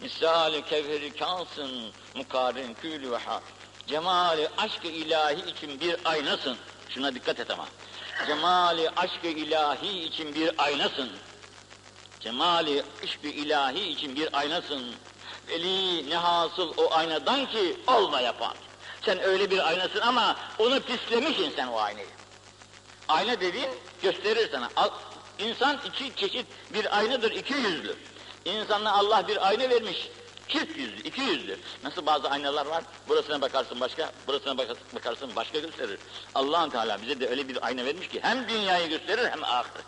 [0.00, 3.40] Misali kevheri kansın, mukarin külü ve ha.
[3.86, 6.56] Cemali aşkı ilahi için bir aynasın.
[6.88, 7.66] Şuna dikkat et ama.
[8.26, 11.10] Cemali aşkı ilahi için bir aynasın.
[12.20, 14.94] Cemali aşkı ilahi için bir aynasın.
[15.48, 18.54] Veli ne hasıl o aynadan ki olma yapan.
[19.04, 22.06] Sen öyle bir aynasın ama onu pislemişsin sen o aynayı.
[23.08, 23.70] Ayna dediğin
[24.02, 24.68] gösterir sana.
[24.76, 24.90] Al-
[25.38, 27.96] İnsan iki çeşit bir aynadır, iki yüzlü.
[28.44, 30.08] İnsanla Allah bir ayna vermiş.
[30.48, 31.58] Çift yüzlü, iki yüzlü.
[31.84, 35.98] Nasıl bazı aynalar var, burasına bakarsın başka, burasına bak- bakarsın başka gösterir.
[36.34, 39.84] allah Teala bize de öyle bir ayna vermiş ki hem dünyayı gösterir hem ahiret.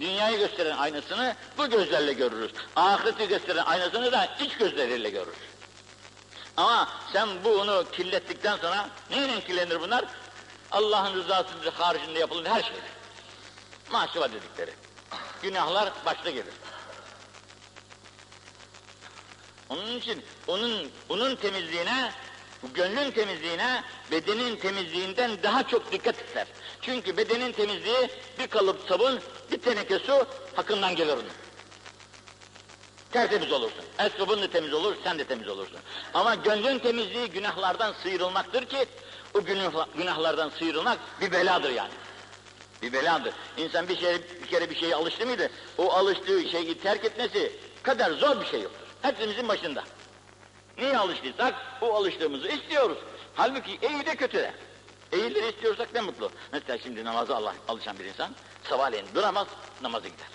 [0.00, 2.50] Dünyayı gösteren aynasını bu gözlerle görürüz.
[2.76, 5.36] Ahireti gösteren aynasını da iç gözleriyle görürüz.
[6.56, 10.04] Ama sen bunu kirlettikten sonra neyle kirlenir bunlar?
[10.70, 12.76] Allah'ın rızası haricinde yapılan her şey.
[13.92, 14.70] Maşuva dedikleri.
[15.42, 16.54] Günahlar başta gelir.
[19.68, 22.12] Onun için onun onun temizliğine,
[22.74, 26.46] gönlün temizliğine, bedenin temizliğinden daha çok dikkat ister.
[26.80, 29.20] Çünkü bedenin temizliği bir kalıp sabun,
[29.52, 30.26] bir teneke su
[30.56, 31.43] hakkından gelir onun.
[33.14, 33.84] Tertemiz olursun.
[33.98, 35.78] Esbabın da temiz olur, sen de temiz olursun.
[36.14, 38.86] Ama gönlün temizliği günahlardan sıyrılmaktır ki,
[39.34, 41.92] o günah- günahlardan sıyrılmak bir beladır yani.
[42.82, 43.34] Bir beladır.
[43.56, 47.52] İnsan bir, şey, bir kere bir şeye alıştı mıydı, o alıştığı şeyi terk etmesi
[47.82, 48.86] kadar zor bir şey yoktur.
[49.02, 49.84] Hepimizin başında.
[50.78, 52.98] Niye alıştıysak o alıştığımızı istiyoruz.
[53.34, 54.54] Halbuki iyi de kötü de.
[55.12, 56.30] İyileri istiyorsak ne mutlu.
[56.52, 58.30] Mesela şimdi namaza Allah, alışan bir insan
[58.68, 59.46] sabahleyin duramaz,
[59.82, 60.26] namaza gider.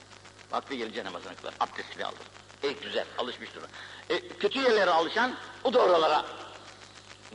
[0.51, 2.17] Vakti gelince namazını kılar, abdestini alır.
[2.63, 3.67] E güzel, alışmış durur.
[4.09, 6.25] E, kötü yerlere alışan, o da oralara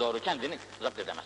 [0.00, 1.24] doğru kendini zapt edemez.